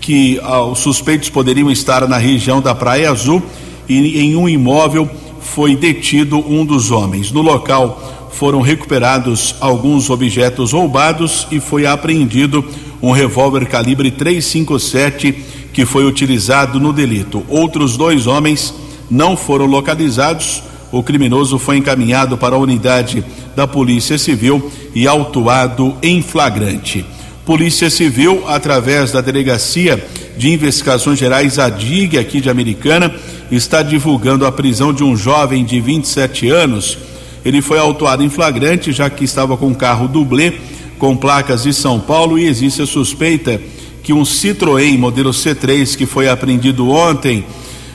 que 0.00 0.38
ah, 0.44 0.62
os 0.62 0.78
suspeitos 0.78 1.28
poderiam 1.28 1.68
estar 1.68 2.06
na 2.06 2.16
região 2.16 2.62
da 2.62 2.74
Praia 2.74 3.10
Azul 3.10 3.42
e 3.88 4.20
em 4.20 4.36
um 4.36 4.48
imóvel 4.48 5.10
foi 5.40 5.74
detido 5.74 6.38
um 6.38 6.64
dos 6.64 6.92
homens. 6.92 7.32
No 7.32 7.42
local 7.42 8.30
foram 8.30 8.60
recuperados 8.60 9.56
alguns 9.60 10.10
objetos 10.10 10.72
roubados 10.72 11.48
e 11.50 11.58
foi 11.58 11.86
apreendido 11.86 12.64
um 13.02 13.10
revólver 13.10 13.66
calibre 13.66 14.12
357 14.12 15.32
que 15.72 15.84
foi 15.84 16.06
utilizado 16.06 16.78
no 16.78 16.92
delito. 16.92 17.44
Outros 17.48 17.96
dois 17.96 18.28
homens 18.28 18.72
não 19.10 19.36
foram 19.36 19.66
localizados. 19.66 20.62
O 20.92 21.02
criminoso 21.02 21.58
foi 21.58 21.78
encaminhado 21.78 22.38
para 22.38 22.54
a 22.54 22.58
unidade 22.58 23.24
da 23.56 23.66
Polícia 23.66 24.18
Civil 24.18 24.70
e 24.94 25.08
autuado 25.08 25.96
em 26.00 26.22
flagrante. 26.22 27.04
Polícia 27.44 27.90
Civil, 27.90 28.44
através 28.48 29.12
da 29.12 29.20
Delegacia 29.20 30.02
de 30.36 30.50
Investigações 30.50 31.18
Gerais, 31.18 31.58
a 31.58 31.68
DIG, 31.68 32.16
aqui 32.16 32.40
de 32.40 32.48
Americana, 32.48 33.14
está 33.50 33.82
divulgando 33.82 34.46
a 34.46 34.52
prisão 34.52 34.94
de 34.94 35.04
um 35.04 35.14
jovem 35.14 35.62
de 35.62 35.78
27 35.78 36.48
anos. 36.48 36.96
Ele 37.44 37.60
foi 37.60 37.78
autuado 37.78 38.22
em 38.22 38.30
flagrante, 38.30 38.92
já 38.92 39.10
que 39.10 39.24
estava 39.24 39.58
com 39.58 39.74
carro 39.74 40.08
dublê 40.08 40.54
com 40.98 41.14
placas 41.14 41.64
de 41.64 41.74
São 41.74 42.00
Paulo 42.00 42.38
e 42.38 42.46
existe 42.46 42.80
a 42.80 42.86
suspeita 42.86 43.60
que 44.02 44.14
um 44.14 44.22
Citroën 44.22 44.96
modelo 44.96 45.30
C3 45.30 45.96
que 45.96 46.06
foi 46.06 46.28
apreendido 46.30 46.88
ontem, 46.88 47.44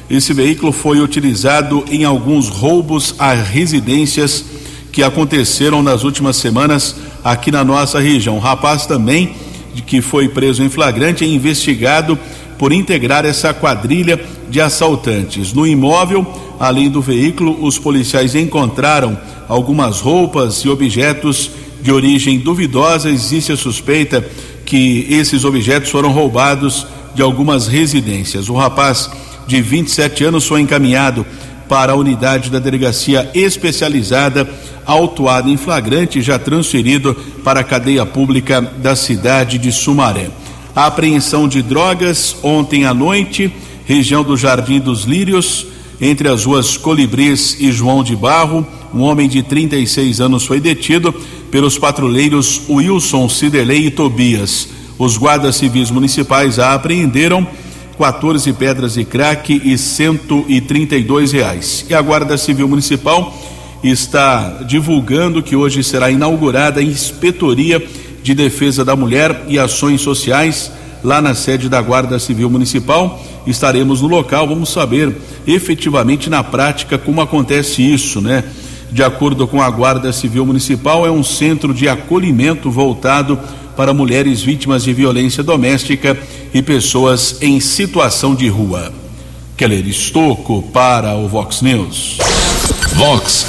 esse 0.09 0.31
veículo 0.31 0.71
foi 0.71 0.99
utilizado 0.99 1.83
em 1.89 2.03
alguns 2.03 2.49
roubos 2.49 3.15
a 3.17 3.33
residências 3.33 4.45
que 4.91 5.01
aconteceram 5.01 5.81
nas 5.81 6.03
últimas 6.03 6.35
semanas 6.35 6.95
aqui 7.23 7.51
na 7.51 7.63
nossa 7.63 7.99
região. 7.99 8.37
Um 8.37 8.39
rapaz 8.39 8.85
também 8.85 9.35
de 9.73 9.81
que 9.81 10.01
foi 10.01 10.29
preso 10.29 10.63
em 10.63 10.69
flagrante 10.69 11.23
é 11.23 11.27
investigado 11.27 12.17
por 12.57 12.73
integrar 12.73 13.25
essa 13.25 13.53
quadrilha 13.53 14.19
de 14.49 14.59
assaltantes. 14.59 15.53
No 15.53 15.65
imóvel, 15.65 16.25
além 16.59 16.89
do 16.89 17.01
veículo, 17.01 17.57
os 17.63 17.79
policiais 17.79 18.35
encontraram 18.35 19.17
algumas 19.47 20.01
roupas 20.01 20.57
e 20.65 20.69
objetos 20.69 21.51
de 21.81 21.91
origem 21.91 22.39
duvidosa. 22.39 23.09
Existe 23.09 23.51
a 23.51 23.57
suspeita 23.57 24.25
que 24.65 25.07
esses 25.09 25.45
objetos 25.45 25.89
foram 25.89 26.11
roubados 26.11 26.85
de 27.15 27.21
algumas 27.21 27.67
residências. 27.67 28.49
O 28.49 28.55
rapaz 28.55 29.09
de 29.47 29.61
27 29.61 30.25
anos 30.25 30.45
foi 30.45 30.61
encaminhado 30.61 31.25
para 31.69 31.91
a 31.91 31.95
unidade 31.95 32.49
da 32.49 32.57
delegacia 32.57 33.29
especializada, 33.35 34.49
autuado 34.85 35.49
em 35.49 35.55
flagrante, 35.55 36.19
já 36.19 36.39
transferido 36.39 37.15
para 37.43 37.59
a 37.59 37.63
cadeia 37.63 38.05
pública 38.07 38.59
da 38.59 38.95
cidade 38.95 39.59
de 39.59 39.71
Sumaré. 39.71 40.29
A 40.75 40.87
apreensão 40.87 41.47
de 41.47 41.61
drogas 41.61 42.35
ontem 42.41 42.85
à 42.85 42.93
noite, 42.93 43.53
região 43.85 44.23
do 44.23 44.35
Jardim 44.35 44.79
dos 44.79 45.03
Lírios, 45.03 45.67
entre 46.01 46.27
as 46.27 46.45
ruas 46.45 46.75
Colibris 46.75 47.57
e 47.59 47.71
João 47.71 48.03
de 48.03 48.15
Barro, 48.15 48.65
um 48.93 49.01
homem 49.01 49.29
de 49.29 49.43
36 49.43 50.19
anos 50.19 50.45
foi 50.45 50.59
detido 50.59 51.13
pelos 51.51 51.77
patrulheiros 51.77 52.61
Wilson, 52.67 53.29
Ciderley 53.29 53.87
e 53.87 53.91
Tobias. 53.91 54.69
Os 54.97 55.17
guardas 55.17 55.57
civis 55.57 55.91
municipais 55.91 56.57
a 56.57 56.73
apreenderam 56.73 57.47
14 57.99 58.53
pedras 58.53 58.93
de 58.93 59.03
crack 59.03 59.61
e 59.61 59.77
132 59.77 61.33
reais. 61.33 61.85
E 61.89 61.93
a 61.93 62.01
Guarda 62.01 62.37
Civil 62.37 62.65
Municipal 62.65 63.37
está 63.83 64.61
divulgando 64.65 65.43
que 65.43 65.53
hoje 65.53 65.83
será 65.83 66.09
inaugurada 66.09 66.79
a 66.79 66.83
inspetoria 66.83 67.85
de 68.23 68.33
defesa 68.33 68.85
da 68.85 68.95
mulher 68.95 69.43
e 69.49 69.59
ações 69.59 69.99
sociais 69.99 70.71
lá 71.03 71.21
na 71.21 71.35
sede 71.35 71.67
da 71.67 71.81
Guarda 71.81 72.17
Civil 72.19 72.49
Municipal. 72.49 73.21
Estaremos 73.45 74.01
no 74.01 74.07
local, 74.07 74.47
vamos 74.47 74.69
saber 74.69 75.13
efetivamente 75.45 76.29
na 76.29 76.41
prática 76.41 76.97
como 76.97 77.19
acontece 77.19 77.81
isso, 77.81 78.21
né? 78.21 78.45
De 78.89 79.03
acordo 79.03 79.45
com 79.45 79.61
a 79.61 79.69
Guarda 79.69 80.13
Civil 80.13 80.45
Municipal, 80.45 81.05
é 81.05 81.11
um 81.11 81.23
centro 81.23 81.73
de 81.73 81.89
acolhimento 81.89 82.71
voltado 82.71 83.37
para 83.79 83.93
mulheres 83.93 84.41
vítimas 84.41 84.83
de 84.83 84.91
violência 84.91 85.41
doméstica 85.41 86.17
e 86.53 86.61
pessoas 86.61 87.37
em 87.41 87.61
situação 87.61 88.35
de 88.35 88.49
rua. 88.49 88.91
Keller 89.55 89.87
Estocco 89.87 90.61
para 90.63 91.15
o 91.15 91.29
Vox 91.29 91.61
News. 91.61 92.17
Vox 92.95 93.47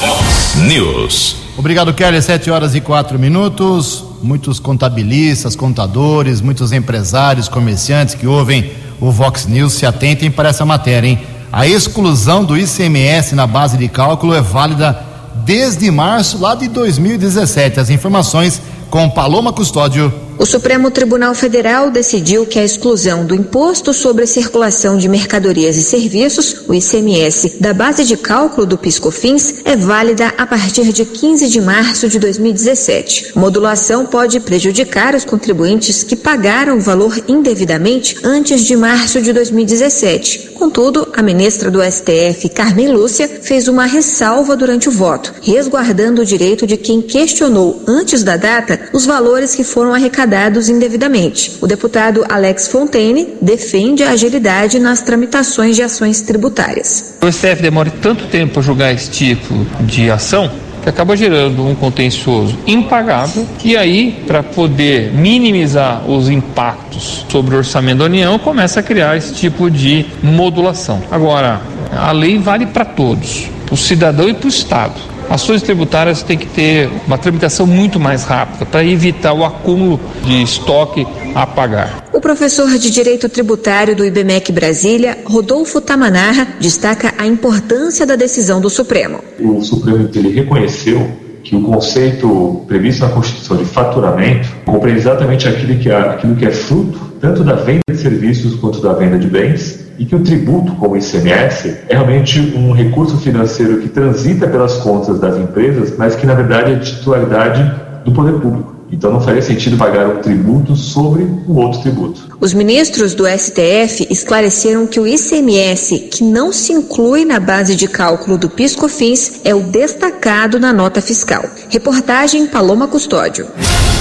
News. 0.68 1.34
Obrigado, 1.58 1.92
Kelly. 1.92 2.22
Sete 2.22 2.48
horas 2.48 2.76
e 2.76 2.80
quatro 2.80 3.18
minutos. 3.18 4.04
Muitos 4.22 4.60
contabilistas, 4.60 5.56
contadores, 5.56 6.40
muitos 6.40 6.70
empresários, 6.70 7.48
comerciantes 7.48 8.14
que 8.14 8.28
ouvem 8.28 8.70
o 9.00 9.10
Vox 9.10 9.46
News 9.46 9.72
se 9.72 9.84
atentem 9.84 10.30
para 10.30 10.50
essa 10.50 10.64
matéria, 10.64 11.08
hein? 11.08 11.18
A 11.52 11.66
exclusão 11.66 12.44
do 12.44 12.56
ICMS 12.56 13.34
na 13.34 13.48
base 13.48 13.76
de 13.76 13.88
cálculo 13.88 14.32
é 14.32 14.40
válida 14.40 14.96
desde 15.44 15.90
março 15.90 16.38
lá 16.38 16.54
de 16.54 16.68
2017. 16.68 17.80
As 17.80 17.90
informações 17.90 18.62
com 18.90 19.09
Paloma 19.09 19.53
Custódio. 19.53 20.29
O 20.40 20.46
Supremo 20.46 20.90
Tribunal 20.90 21.35
Federal 21.35 21.90
decidiu 21.90 22.46
que 22.46 22.59
a 22.59 22.64
exclusão 22.64 23.26
do 23.26 23.35
Imposto 23.35 23.92
sobre 23.92 24.26
Circulação 24.26 24.96
de 24.96 25.07
Mercadorias 25.07 25.76
e 25.76 25.83
Serviços, 25.83 26.64
o 26.66 26.72
ICMS, 26.72 27.59
da 27.61 27.74
base 27.74 28.07
de 28.07 28.16
cálculo 28.16 28.66
do 28.66 28.79
PiscoFins 28.79 29.57
é 29.66 29.76
válida 29.76 30.33
a 30.38 30.46
partir 30.46 30.94
de 30.94 31.05
15 31.05 31.46
de 31.46 31.61
março 31.61 32.09
de 32.09 32.18
2017. 32.18 33.33
Modulação 33.37 34.07
pode 34.07 34.40
prejudicar 34.40 35.14
os 35.14 35.26
contribuintes 35.26 36.03
que 36.03 36.16
pagaram 36.16 36.79
o 36.79 36.81
valor 36.81 37.22
indevidamente 37.29 38.16
antes 38.24 38.62
de 38.64 38.74
março 38.74 39.20
de 39.20 39.35
2017. 39.35 40.53
Contudo, 40.55 41.09
a 41.14 41.22
ministra 41.22 41.70
do 41.70 41.83
STF, 41.83 42.48
Carmen 42.48 42.88
Lúcia, 42.88 43.29
fez 43.42 43.68
uma 43.68 43.85
ressalva 43.85 44.57
durante 44.57 44.88
o 44.88 44.92
voto, 44.92 45.35
resguardando 45.42 46.22
o 46.22 46.24
direito 46.24 46.66
de 46.66 46.79
quem 46.79 47.03
questionou 47.03 47.83
antes 47.87 48.22
da 48.22 48.38
data 48.38 48.88
os 48.92 49.05
valores 49.05 49.55
que 49.55 49.64
foram 49.64 49.92
arrecadados 49.92 50.29
arrecadados 50.30 50.68
indevidamente. 50.68 51.58
O 51.60 51.66
deputado 51.66 52.24
Alex 52.28 52.68
Fontaine 52.68 53.34
defende 53.42 54.02
a 54.02 54.10
agilidade 54.10 54.78
nas 54.78 55.00
tramitações 55.00 55.76
de 55.76 55.82
ações 55.82 56.20
tributárias. 56.20 57.16
O 57.20 57.30
STF 57.30 57.60
demora 57.60 57.92
tanto 58.00 58.26
tempo 58.26 58.54
para 58.54 58.62
julgar 58.62 58.94
esse 58.94 59.10
tipo 59.10 59.66
de 59.80 60.10
ação 60.10 60.50
que 60.82 60.88
acaba 60.88 61.14
gerando 61.14 61.66
um 61.66 61.74
contencioso 61.74 62.56
impagável 62.66 63.46
e 63.62 63.76
aí, 63.76 64.22
para 64.26 64.42
poder 64.42 65.12
minimizar 65.12 66.08
os 66.08 66.30
impactos 66.30 67.26
sobre 67.28 67.54
o 67.54 67.58
orçamento 67.58 67.98
da 67.98 68.04
União, 68.06 68.38
começa 68.38 68.80
a 68.80 68.82
criar 68.82 69.16
esse 69.16 69.34
tipo 69.34 69.70
de 69.70 70.06
modulação. 70.22 71.02
Agora, 71.10 71.60
a 71.94 72.12
lei 72.12 72.38
vale 72.38 72.64
para 72.64 72.86
todos, 72.86 73.50
para 73.66 73.74
o 73.74 73.76
cidadão 73.76 74.26
e 74.26 74.32
para 74.32 74.46
o 74.46 74.48
Estado 74.48 75.10
ações 75.30 75.62
tributárias 75.62 76.22
têm 76.22 76.36
que 76.36 76.46
ter 76.46 76.90
uma 77.06 77.16
tramitação 77.16 77.66
muito 77.66 78.00
mais 78.00 78.24
rápida 78.24 78.66
para 78.66 78.84
evitar 78.84 79.32
o 79.32 79.44
acúmulo 79.44 80.00
de 80.24 80.42
estoque 80.42 81.06
a 81.34 81.46
pagar. 81.46 82.04
O 82.12 82.20
professor 82.20 82.68
de 82.76 82.90
Direito 82.90 83.28
Tributário 83.28 83.94
do 83.94 84.04
IBMEC 84.04 84.50
Brasília, 84.50 85.18
Rodolfo 85.24 85.80
Tamanarra, 85.80 86.48
destaca 86.58 87.14
a 87.16 87.26
importância 87.26 88.04
da 88.04 88.16
decisão 88.16 88.60
do 88.60 88.68
Supremo. 88.68 89.20
O 89.38 89.62
Supremo 89.62 90.10
ele 90.14 90.32
reconheceu 90.32 91.08
que 91.42 91.56
o 91.56 91.62
conceito 91.62 92.64
previsto 92.66 93.04
na 93.04 93.10
Constituição 93.10 93.56
de 93.56 93.64
faturamento 93.64 94.48
compreende 94.66 95.00
exatamente 95.00 95.48
aquilo 95.48 95.78
que 95.78 95.88
é, 95.88 95.96
aquilo 95.96 96.36
que 96.36 96.44
é 96.44 96.50
fruto 96.50 97.10
tanto 97.20 97.44
da 97.44 97.54
venda 97.54 97.80
de 97.88 97.96
serviços 97.96 98.54
quanto 98.56 98.80
da 98.80 98.92
venda 98.94 99.18
de 99.18 99.28
bens 99.28 99.79
e 100.00 100.06
que 100.06 100.16
o 100.16 100.20
tributo, 100.20 100.72
como 100.76 100.94
o 100.94 100.96
ICMS, 100.96 101.76
é 101.86 101.92
realmente 101.92 102.40
um 102.56 102.72
recurso 102.72 103.18
financeiro 103.18 103.82
que 103.82 103.88
transita 103.90 104.48
pelas 104.48 104.78
contas 104.78 105.20
das 105.20 105.36
empresas, 105.36 105.92
mas 105.98 106.16
que 106.16 106.24
na 106.24 106.32
verdade 106.32 106.72
é 106.72 106.74
de 106.76 106.96
titularidade 106.96 107.70
do 108.02 108.10
poder 108.10 108.40
público. 108.40 108.74
Então 108.90 109.12
não 109.12 109.20
faria 109.20 109.42
sentido 109.42 109.76
pagar 109.76 110.08
um 110.08 110.22
tributo 110.22 110.74
sobre 110.74 111.22
um 111.22 111.54
outro 111.54 111.82
tributo. 111.82 112.34
Os 112.40 112.54
ministros 112.54 113.14
do 113.14 113.26
STF 113.26 114.06
esclareceram 114.10 114.86
que 114.86 114.98
o 114.98 115.06
ICMS, 115.06 116.08
que 116.10 116.24
não 116.24 116.50
se 116.50 116.72
inclui 116.72 117.26
na 117.26 117.38
base 117.38 117.76
de 117.76 117.86
cálculo 117.86 118.38
do 118.38 118.48
PiscoFins, 118.48 119.42
é 119.44 119.54
o 119.54 119.60
destacado 119.60 120.58
na 120.58 120.72
nota 120.72 121.02
fiscal. 121.02 121.44
Reportagem 121.68 122.46
Paloma 122.46 122.88
Custódio. 122.88 123.46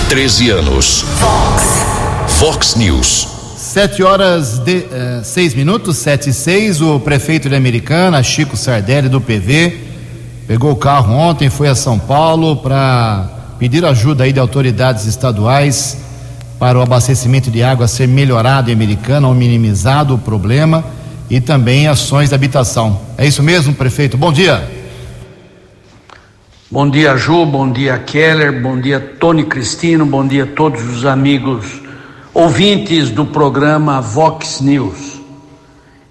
13 0.07 0.49
anos. 0.49 1.01
Fox. 1.19 2.39
Fox 2.39 2.75
News. 2.75 3.38
Sete 3.69 4.01
horas 4.01 4.58
de 4.58 4.77
uh, 4.77 5.23
seis 5.23 5.53
minutos, 5.53 5.97
sete 5.97 6.32
e 6.32 6.34
seis, 6.34 6.82
o 6.82 6.99
prefeito 6.99 7.47
de 7.47 7.55
Americana, 7.55 8.23
Chico 8.23 8.58
Sardelli, 8.58 9.08
do 9.08 9.21
PV, 9.21 9.77
pegou 10.47 10.71
o 10.71 10.75
carro 10.75 11.13
ontem, 11.13 11.51
foi 11.51 11.67
a 11.67 11.75
São 11.75 11.99
Paulo 11.99 12.55
para 12.55 13.29
pedir 13.60 13.86
ajuda 13.86 14.23
aí 14.23 14.34
de 14.34 14.39
autoridades 14.39 15.05
estaduais 15.05 15.99
para 16.58 16.79
o 16.79 16.82
abastecimento 16.82 17.51
de 17.51 17.62
água 17.62 17.88
ser 17.88 18.08
melhorado 18.08 18.71
em 18.71 18.73
Americana 18.73 19.27
ou 19.27 19.36
minimizado 19.36 20.15
o 20.15 20.17
problema 20.17 20.84
e 21.29 21.39
também 21.39 21.88
ações 21.88 22.29
de 22.29 22.34
habitação. 22.34 22.99
É 23.19 23.27
isso 23.27 23.43
mesmo, 23.43 23.75
prefeito? 23.75 24.17
Bom 24.17 24.34
dia. 24.34 24.67
Bom 26.71 26.89
dia, 26.89 27.15
Ju, 27.15 27.45
bom 27.45 27.71
dia, 27.71 27.99
Keller, 27.99 28.63
bom 28.63 28.82
dia, 28.82 28.99
Tony 29.19 29.43
Cristino, 29.43 30.08
bom 30.08 30.25
dia 30.25 30.45
a 30.45 30.47
todos 30.47 30.84
os 30.89 31.05
amigos 31.05 31.88
ouvintes 32.39 33.10
do 33.12 33.25
programa 33.25 33.99
Vox 33.99 34.62
News. 34.62 35.19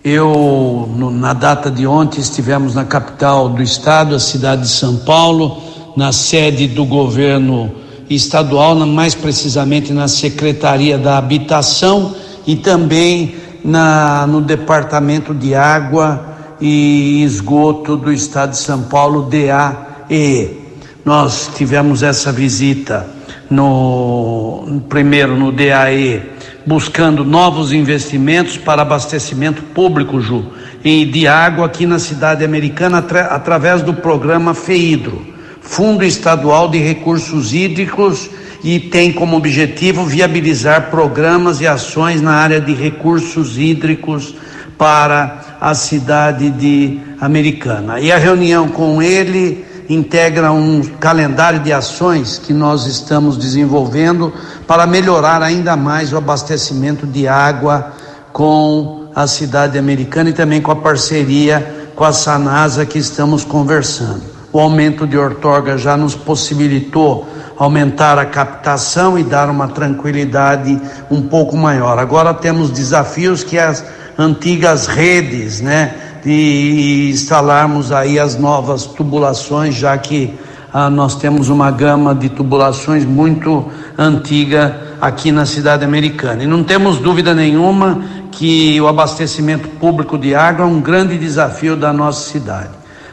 Eu, 0.05 0.87
no, 0.95 1.11
na 1.11 1.33
data 1.33 1.71
de 1.71 1.87
ontem, 1.87 2.21
estivemos 2.21 2.75
na 2.75 2.85
capital 2.85 3.49
do 3.49 3.62
estado, 3.62 4.14
a 4.14 4.21
cidade 4.21 4.62
de 4.62 4.69
São 4.69 4.97
Paulo, 4.97 5.62
na 5.97 6.12
sede 6.12 6.69
do 6.69 6.85
governo 6.85 7.73
estadual, 8.11 8.77
mais 8.77 9.14
precisamente 9.14 9.90
na 9.90 10.07
Secretaria 10.07 10.98
da 10.98 11.17
Habitação 11.17 12.15
e 12.46 12.57
também 12.57 13.37
na, 13.65 14.27
no 14.27 14.42
Departamento 14.42 15.33
de 15.33 15.55
Água 15.55 16.37
e 16.61 17.23
Esgoto 17.25 17.96
do 17.96 18.13
Estado 18.13 18.50
de 18.50 18.59
São 18.59 18.83
Paulo, 18.83 19.31
DAE. 19.31 20.61
Nós 21.07 21.50
tivemos 21.57 22.02
essa 22.02 22.31
visita 22.31 23.17
no 23.51 24.83
primeiro 24.88 25.37
no 25.37 25.51
DAE, 25.51 26.23
buscando 26.67 27.25
novos 27.25 27.73
investimentos 27.73 28.57
para 28.57 28.83
abastecimento 28.83 29.63
público, 29.63 30.21
Ju, 30.21 30.44
de 30.83 31.27
água 31.27 31.67
aqui 31.67 31.87
na 31.87 31.99
cidade 31.99 32.44
americana 32.44 32.99
através 33.31 33.83
do 33.83 33.94
programa 33.94 34.55
FEIDRO, 34.55 35.27
Fundo 35.61 36.05
Estadual 36.05 36.69
de 36.69 36.79
Recursos 36.79 37.53
Hídricos, 37.53 38.31
e 38.63 38.81
tem 38.81 39.13
como 39.13 39.37
objetivo 39.37 40.05
viabilizar 40.05 40.90
programas 40.90 41.61
e 41.61 41.67
ações 41.67 42.21
na 42.21 42.33
área 42.33 42.61
de 42.61 42.75
recursos 42.75 43.57
hídricos 43.57 44.35
para 44.77 45.59
a 45.61 45.75
cidade 45.75 46.51
de 46.51 46.99
Americana. 47.21 48.01
E 48.01 48.11
a 48.11 48.19
reunião 48.19 48.69
com 48.69 49.03
ele 49.03 49.65
integra 49.89 50.53
um 50.53 50.83
calendário 51.01 51.61
de 51.61 51.73
ações 51.73 52.39
que 52.39 52.53
nós 52.53 52.87
estamos 52.87 53.39
desenvolvendo 53.39 54.33
para 54.67 54.87
melhorar 54.87 55.43
ainda 55.43 55.77
mais 55.77 56.13
o 56.13 56.17
abastecimento 56.19 57.07
de 57.07 57.27
água 57.27 57.93
com 58.33 59.09
a 59.15 59.27
cidade 59.27 59.79
americana 59.79 60.31
e 60.31 60.33
também 60.33 60.61
com 60.61 60.71
a 60.71 60.77
parceria 60.77 61.77
com 61.97 62.05
a 62.05 62.13
Sanasa 62.13 62.87
que 62.87 62.97
estamos 62.97 63.45
conversando. 63.45 64.23
O 64.53 64.61
aumento 64.61 65.05
de 65.05 65.19
ortorga 65.19 65.77
já 65.77 65.97
nos 65.97 66.15
possibilitou 66.15 67.27
aumentar 67.57 68.17
a 68.19 68.25
captação 68.25 69.19
e 69.19 69.25
dar 69.25 69.51
uma 69.51 69.67
tranquilidade 69.67 70.81
um 71.11 71.23
pouco 71.23 71.57
maior. 71.57 71.99
Agora 71.99 72.33
temos 72.33 72.71
desafios 72.71 73.43
que 73.43 73.59
as 73.59 73.85
antigas 74.17 74.87
redes, 74.87 75.61
né, 75.61 75.95
de 76.29 77.08
instalarmos 77.10 77.90
aí 77.90 78.18
as 78.18 78.38
novas 78.38 78.85
tubulações, 78.85 79.74
já 79.74 79.96
que 79.96 80.35
ah, 80.70 80.90
nós 80.90 81.14
temos 81.14 81.48
uma 81.48 81.70
gama 81.70 82.14
de 82.14 82.29
tubulações 82.29 83.02
muito 83.02 83.64
antiga 83.96 84.79
aqui 85.00 85.33
na 85.33 85.46
cidade 85.46 85.87
americana. 85.87 86.44
E 86.44 86.46
não 86.46 86.62
temos 86.62 86.98
dúvida 86.98 87.35
nenhuma 87.35 88.02
que 88.31 88.79
o 88.79 88.87
abastecimento 88.87 89.68
público 89.81 90.18
de 90.18 90.35
água 90.35 90.66
é 90.66 90.68
um 90.68 90.83
grande 90.83 91.16
desafio 91.16 91.74
da 91.74 91.94
nossa 91.94 92.29
cidade. 92.31 92.72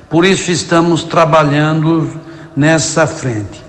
Por 0.09 0.25
isso 0.25 0.51
estamos 0.51 1.05
trabalhando 1.05 2.09
nessa 2.53 3.07
frente. 3.07 3.63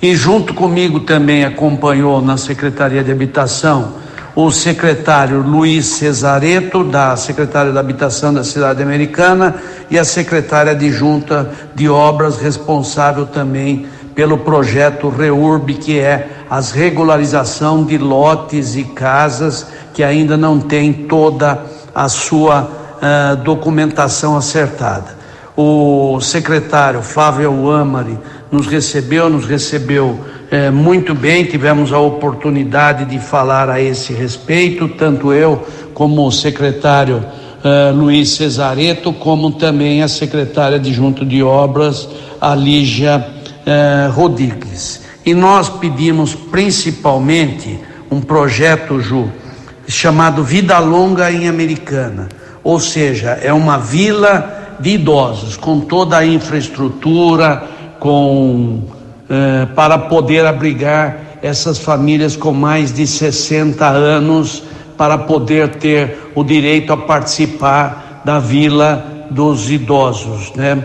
E 0.00 0.16
junto 0.16 0.54
comigo 0.54 1.00
também 1.00 1.44
acompanhou 1.44 2.22
na 2.22 2.38
Secretaria 2.38 3.04
de 3.04 3.12
Habitação 3.12 3.92
o 4.36 4.50
secretário 4.50 5.40
Luiz 5.40 5.86
Cesareto, 5.86 6.84
da 6.84 7.16
Secretaria 7.16 7.72
da 7.72 7.80
Habitação 7.80 8.34
da 8.34 8.44
Cidade 8.44 8.82
Americana, 8.82 9.54
e 9.90 9.98
a 9.98 10.04
secretária 10.04 10.72
adjunta 10.72 11.50
de 11.74 11.88
obras, 11.88 12.36
responsável 12.36 13.24
também 13.24 13.86
pelo 14.14 14.36
projeto 14.36 15.08
REURB, 15.08 15.74
que 15.74 15.98
é 15.98 16.28
as 16.50 16.70
regularização 16.70 17.82
de 17.82 17.96
lotes 17.96 18.76
e 18.76 18.84
casas 18.84 19.68
que 19.94 20.04
ainda 20.04 20.36
não 20.36 20.60
tem 20.60 20.92
toda 20.92 21.58
a 21.94 22.06
sua 22.06 22.62
uh, 22.62 23.36
documentação 23.36 24.36
acertada. 24.36 25.16
O 25.56 26.20
secretário 26.20 27.00
Flávio 27.00 27.70
Amari 27.70 28.18
nos 28.52 28.66
recebeu, 28.66 29.30
nos 29.30 29.46
recebeu 29.46 30.20
eh, 30.50 30.70
muito 30.70 31.14
bem, 31.14 31.44
tivemos 31.44 31.92
a 31.92 31.98
oportunidade 31.98 33.04
de 33.04 33.18
falar 33.18 33.68
a 33.68 33.80
esse 33.80 34.12
respeito, 34.12 34.88
tanto 34.88 35.32
eu 35.32 35.66
como 35.92 36.24
o 36.24 36.30
secretário 36.30 37.24
eh, 37.64 37.90
Luiz 37.90 38.30
Cesareto, 38.30 39.12
como 39.12 39.50
também 39.50 40.04
a 40.04 40.08
secretária 40.08 40.78
de 40.78 40.92
Junto 40.92 41.24
de 41.26 41.42
Obras, 41.42 42.08
a 42.40 42.54
Lígia 42.54 43.26
eh, 43.66 44.08
Rodrigues. 44.12 45.02
E 45.24 45.34
nós 45.34 45.68
pedimos 45.68 46.34
principalmente 46.36 47.80
um 48.08 48.20
projeto, 48.20 49.00
Ju, 49.00 49.28
chamado 49.88 50.44
Vida 50.44 50.78
Longa 50.78 51.32
em 51.32 51.48
Americana, 51.48 52.28
ou 52.62 52.78
seja, 52.78 53.30
é 53.42 53.52
uma 53.52 53.78
vila 53.78 54.76
de 54.78 54.90
idosos 54.90 55.56
com 55.56 55.80
toda 55.80 56.18
a 56.18 56.26
infraestrutura, 56.26 57.64
com 57.98 58.95
eh, 59.28 59.66
para 59.74 59.98
poder 59.98 60.46
abrigar 60.46 61.18
essas 61.42 61.78
famílias 61.78 62.36
com 62.36 62.52
mais 62.52 62.92
de 62.92 63.06
60 63.06 63.86
anos 63.86 64.62
para 64.96 65.18
poder 65.18 65.76
ter 65.76 66.30
o 66.34 66.42
direito 66.42 66.92
a 66.92 66.96
participar 66.96 68.22
da 68.24 68.38
vila 68.38 69.26
dos 69.30 69.70
idosos, 69.70 70.52
né? 70.54 70.82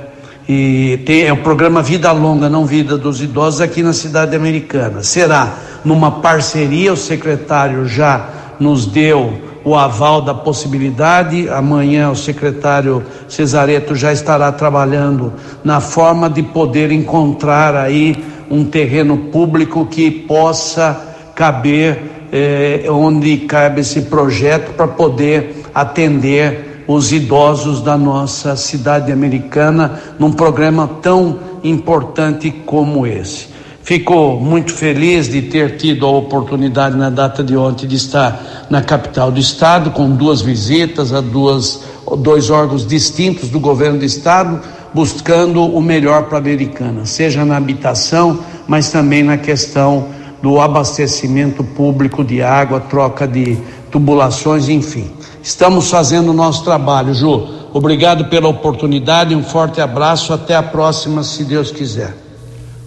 E 0.50 0.98
tem 1.06 1.24
é 1.24 1.32
o 1.32 1.38
programa 1.38 1.82
Vida 1.82 2.12
Longa, 2.12 2.50
não 2.50 2.66
Vida 2.66 2.98
dos 2.98 3.22
Idosos 3.22 3.62
aqui 3.62 3.82
na 3.82 3.94
cidade 3.94 4.36
americana. 4.36 5.04
Será 5.04 5.54
numa 5.86 6.12
parceria, 6.12 6.92
o 6.92 6.98
secretário 6.98 7.88
já 7.88 8.28
nos 8.60 8.86
deu 8.86 9.51
o 9.64 9.76
aval 9.76 10.22
da 10.22 10.34
possibilidade. 10.34 11.49
Amanhã 11.49 12.09
o 12.09 12.16
secretário 12.16 13.03
Cesareto 13.28 13.95
já 13.95 14.12
estará 14.12 14.51
trabalhando 14.51 15.34
na 15.64 15.80
forma 15.80 16.30
de 16.30 16.43
poder 16.43 16.91
encontrar 16.91 17.76
aí 17.76 18.24
um 18.49 18.66
terreno 18.66 19.18
público 19.18 19.86
que 19.86 20.12
possa 20.12 20.99
caber 21.36 22.28
eh, 22.32 22.86
onde 22.89 23.38
cabe 23.38 23.82
esse 23.82 24.03
projeto 24.03 24.74
para 24.74 24.88
poder 24.88 25.64
atender 25.74 26.84
os 26.88 27.12
idosos 27.12 27.82
da 27.82 27.97
nossa 27.97 28.55
cidade 28.55 29.12
americana 29.12 29.99
num 30.20 30.32
programa 30.32 30.89
tão 31.01 31.39
importante 31.64 32.51
como 32.51 33.05
esse. 33.05 33.51
Fico 33.84 34.40
muito 34.40 34.72
feliz 34.74 35.28
de 35.28 35.42
ter 35.42 35.76
tido 35.78 36.06
a 36.06 36.12
oportunidade 36.12 36.96
na 36.96 37.10
data 37.10 37.44
de 37.44 37.58
ontem 37.58 37.88
de 37.88 37.96
estar 37.96 38.68
na 38.70 38.82
capital 38.82 39.32
do 39.32 39.40
estado 39.40 39.90
com 39.92 40.10
duas 40.12 40.42
visitas 40.42 41.12
a 41.12 41.20
duas, 41.20 41.84
dois 42.20 42.50
órgãos 42.50 42.86
distintos 42.86 43.50
do 43.50 43.60
governo 43.60 44.00
do 44.00 44.06
estado, 44.06 44.62
buscando 44.94 45.64
o 45.64 45.82
melhor 45.82 46.24
para 46.24 46.38
a 46.38 46.42
americana, 46.42 47.06
seja 47.06 47.44
na 47.44 47.58
habitação, 47.58 48.40
mas 48.68 48.92
também 48.92 49.24
na 49.24 49.38
questão 49.38 50.08
do 50.44 50.60
abastecimento 50.60 51.64
público 51.64 52.24
de 52.24 52.42
água, 52.42 52.80
troca 52.80 53.28
de 53.28 53.58
tubulações, 53.90 54.70
enfim. 54.70 55.12
Estamos 55.42 55.90
fazendo 55.90 56.30
o 56.30 56.34
nosso 56.34 56.64
trabalho, 56.64 57.14
Ju. 57.14 57.48
Obrigado 57.74 58.26
pela 58.26 58.48
oportunidade, 58.48 59.36
um 59.36 59.44
forte 59.44 59.82
abraço, 59.82 60.34
até 60.34 60.56
a 60.56 60.64
próxima, 60.64 61.24
se 61.24 61.44
Deus 61.44 61.72
quiser. 61.72 62.21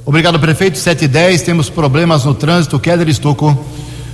Obrigado, 0.06 0.38
prefeito. 0.38 0.76
7 0.76 1.06
e 1.06 1.08
10, 1.08 1.42
temos 1.42 1.70
problemas 1.70 2.26
no 2.26 2.34
trânsito. 2.34 2.78
Keller 2.78 3.08
Estocco. 3.08 3.58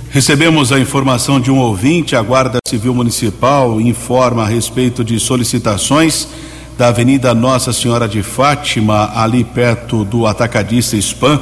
Recebemos 0.09 0.71
a 0.71 0.79
informação 0.79 1.37
de 1.37 1.51
um 1.51 1.59
ouvinte. 1.59 2.15
A 2.15 2.21
Guarda 2.21 2.59
Civil 2.65 2.95
Municipal 2.95 3.79
informa 3.81 4.43
a 4.43 4.47
respeito 4.47 5.03
de 5.03 5.19
solicitações 5.19 6.29
da 6.77 6.87
Avenida 6.87 7.35
Nossa 7.35 7.73
Senhora 7.73 8.07
de 8.07 8.23
Fátima, 8.23 9.11
ali 9.13 9.43
perto 9.43 10.05
do 10.05 10.25
Atacadista 10.25 10.95
Spam, 10.95 11.41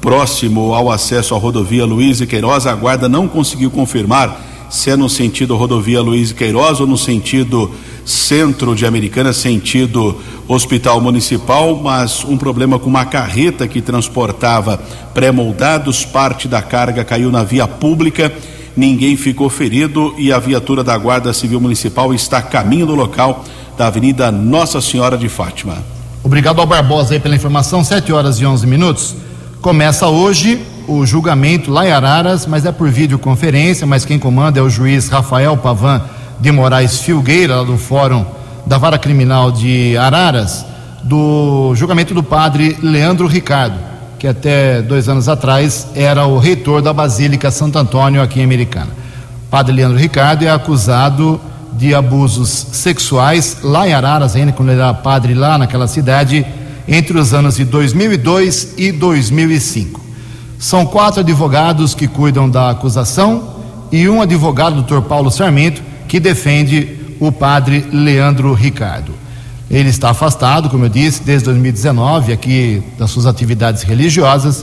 próximo 0.00 0.74
ao 0.74 0.88
acesso 0.88 1.34
à 1.34 1.38
rodovia 1.38 1.84
Luiz 1.84 2.20
e 2.20 2.26
Queiroz. 2.26 2.68
A 2.68 2.74
Guarda 2.76 3.08
não 3.08 3.26
conseguiu 3.26 3.70
confirmar 3.70 4.40
se 4.70 4.90
é 4.90 4.96
no 4.96 5.08
sentido 5.08 5.56
rodovia 5.56 6.00
Luiz 6.00 6.30
Queiroz 6.30 6.78
ou 6.78 6.86
no 6.86 6.96
sentido 6.96 7.68
centro 8.04 8.74
de 8.74 8.84
Americana, 8.84 9.32
sentido 9.32 10.16
hospital 10.48 11.00
municipal, 11.00 11.76
mas 11.76 12.24
um 12.24 12.36
problema 12.36 12.78
com 12.78 12.88
uma 12.88 13.04
carreta 13.04 13.68
que 13.68 13.80
transportava 13.80 14.80
pré-moldados, 15.14 16.04
parte 16.04 16.48
da 16.48 16.60
carga 16.60 17.04
caiu 17.04 17.30
na 17.30 17.44
via 17.44 17.66
pública, 17.66 18.32
ninguém 18.76 19.16
ficou 19.16 19.48
ferido 19.48 20.14
e 20.18 20.32
a 20.32 20.38
viatura 20.38 20.82
da 20.82 20.96
Guarda 20.96 21.32
Civil 21.32 21.60
Municipal 21.60 22.12
está 22.12 22.38
a 22.38 22.42
caminho 22.42 22.86
do 22.86 22.94
local 22.94 23.44
da 23.76 23.86
Avenida 23.86 24.30
Nossa 24.30 24.80
Senhora 24.80 25.16
de 25.16 25.28
Fátima. 25.28 25.78
Obrigado 26.24 26.60
ao 26.60 26.66
Barbosa 26.66 27.14
aí 27.14 27.20
pela 27.20 27.34
informação, 27.34 27.82
7 27.82 28.12
horas 28.12 28.40
e 28.40 28.46
11 28.46 28.66
minutos. 28.66 29.16
Começa 29.60 30.08
hoje 30.08 30.60
o 30.86 31.06
julgamento 31.06 31.70
lá 31.70 31.86
em 31.86 31.90
Araras, 31.90 32.46
mas 32.46 32.64
é 32.64 32.72
por 32.72 32.90
videoconferência, 32.90 33.86
mas 33.86 34.04
quem 34.04 34.18
comanda 34.18 34.58
é 34.58 34.62
o 34.62 34.68
juiz 34.68 35.08
Rafael 35.08 35.56
Pavan 35.56 36.02
de 36.42 36.50
Moraes 36.50 36.98
Filgueira, 36.98 37.58
lá 37.58 37.62
do 37.62 37.78
Fórum 37.78 38.26
da 38.66 38.76
Vara 38.76 38.98
Criminal 38.98 39.52
de 39.52 39.96
Araras, 39.96 40.66
do 41.04 41.72
julgamento 41.76 42.12
do 42.12 42.22
padre 42.22 42.76
Leandro 42.82 43.28
Ricardo, 43.28 43.78
que 44.18 44.26
até 44.26 44.82
dois 44.82 45.08
anos 45.08 45.28
atrás 45.28 45.86
era 45.94 46.26
o 46.26 46.38
reitor 46.38 46.82
da 46.82 46.92
Basílica 46.92 47.48
Santo 47.52 47.78
Antônio 47.78 48.20
aqui 48.20 48.40
em 48.40 48.44
Americana. 48.44 48.90
O 49.46 49.50
padre 49.50 49.72
Leandro 49.72 49.96
Ricardo 49.96 50.44
é 50.44 50.50
acusado 50.50 51.40
de 51.74 51.94
abusos 51.94 52.48
sexuais 52.72 53.58
lá 53.62 53.86
em 53.86 53.92
Araras, 53.92 54.34
ainda 54.34 54.50
quando 54.50 54.70
ele 54.70 54.80
era 54.80 54.92
padre 54.92 55.34
lá 55.34 55.56
naquela 55.56 55.86
cidade, 55.86 56.44
entre 56.88 57.16
os 57.16 57.32
anos 57.32 57.54
de 57.54 57.64
2002 57.64 58.74
e 58.76 58.90
2005. 58.90 60.00
São 60.58 60.84
quatro 60.86 61.20
advogados 61.20 61.94
que 61.94 62.08
cuidam 62.08 62.50
da 62.50 62.70
acusação 62.70 63.54
e 63.92 64.08
um 64.08 64.20
advogado, 64.20 64.74
doutor 64.74 65.02
Paulo 65.02 65.30
Sarmento, 65.30 65.91
que 66.12 66.20
defende 66.20 67.16
o 67.18 67.32
padre 67.32 67.86
Leandro 67.90 68.52
Ricardo. 68.52 69.14
Ele 69.70 69.88
está 69.88 70.10
afastado, 70.10 70.68
como 70.68 70.84
eu 70.84 70.90
disse, 70.90 71.22
desde 71.22 71.46
2019 71.46 72.34
aqui 72.34 72.82
das 72.98 73.10
suas 73.10 73.24
atividades 73.24 73.82
religiosas. 73.82 74.62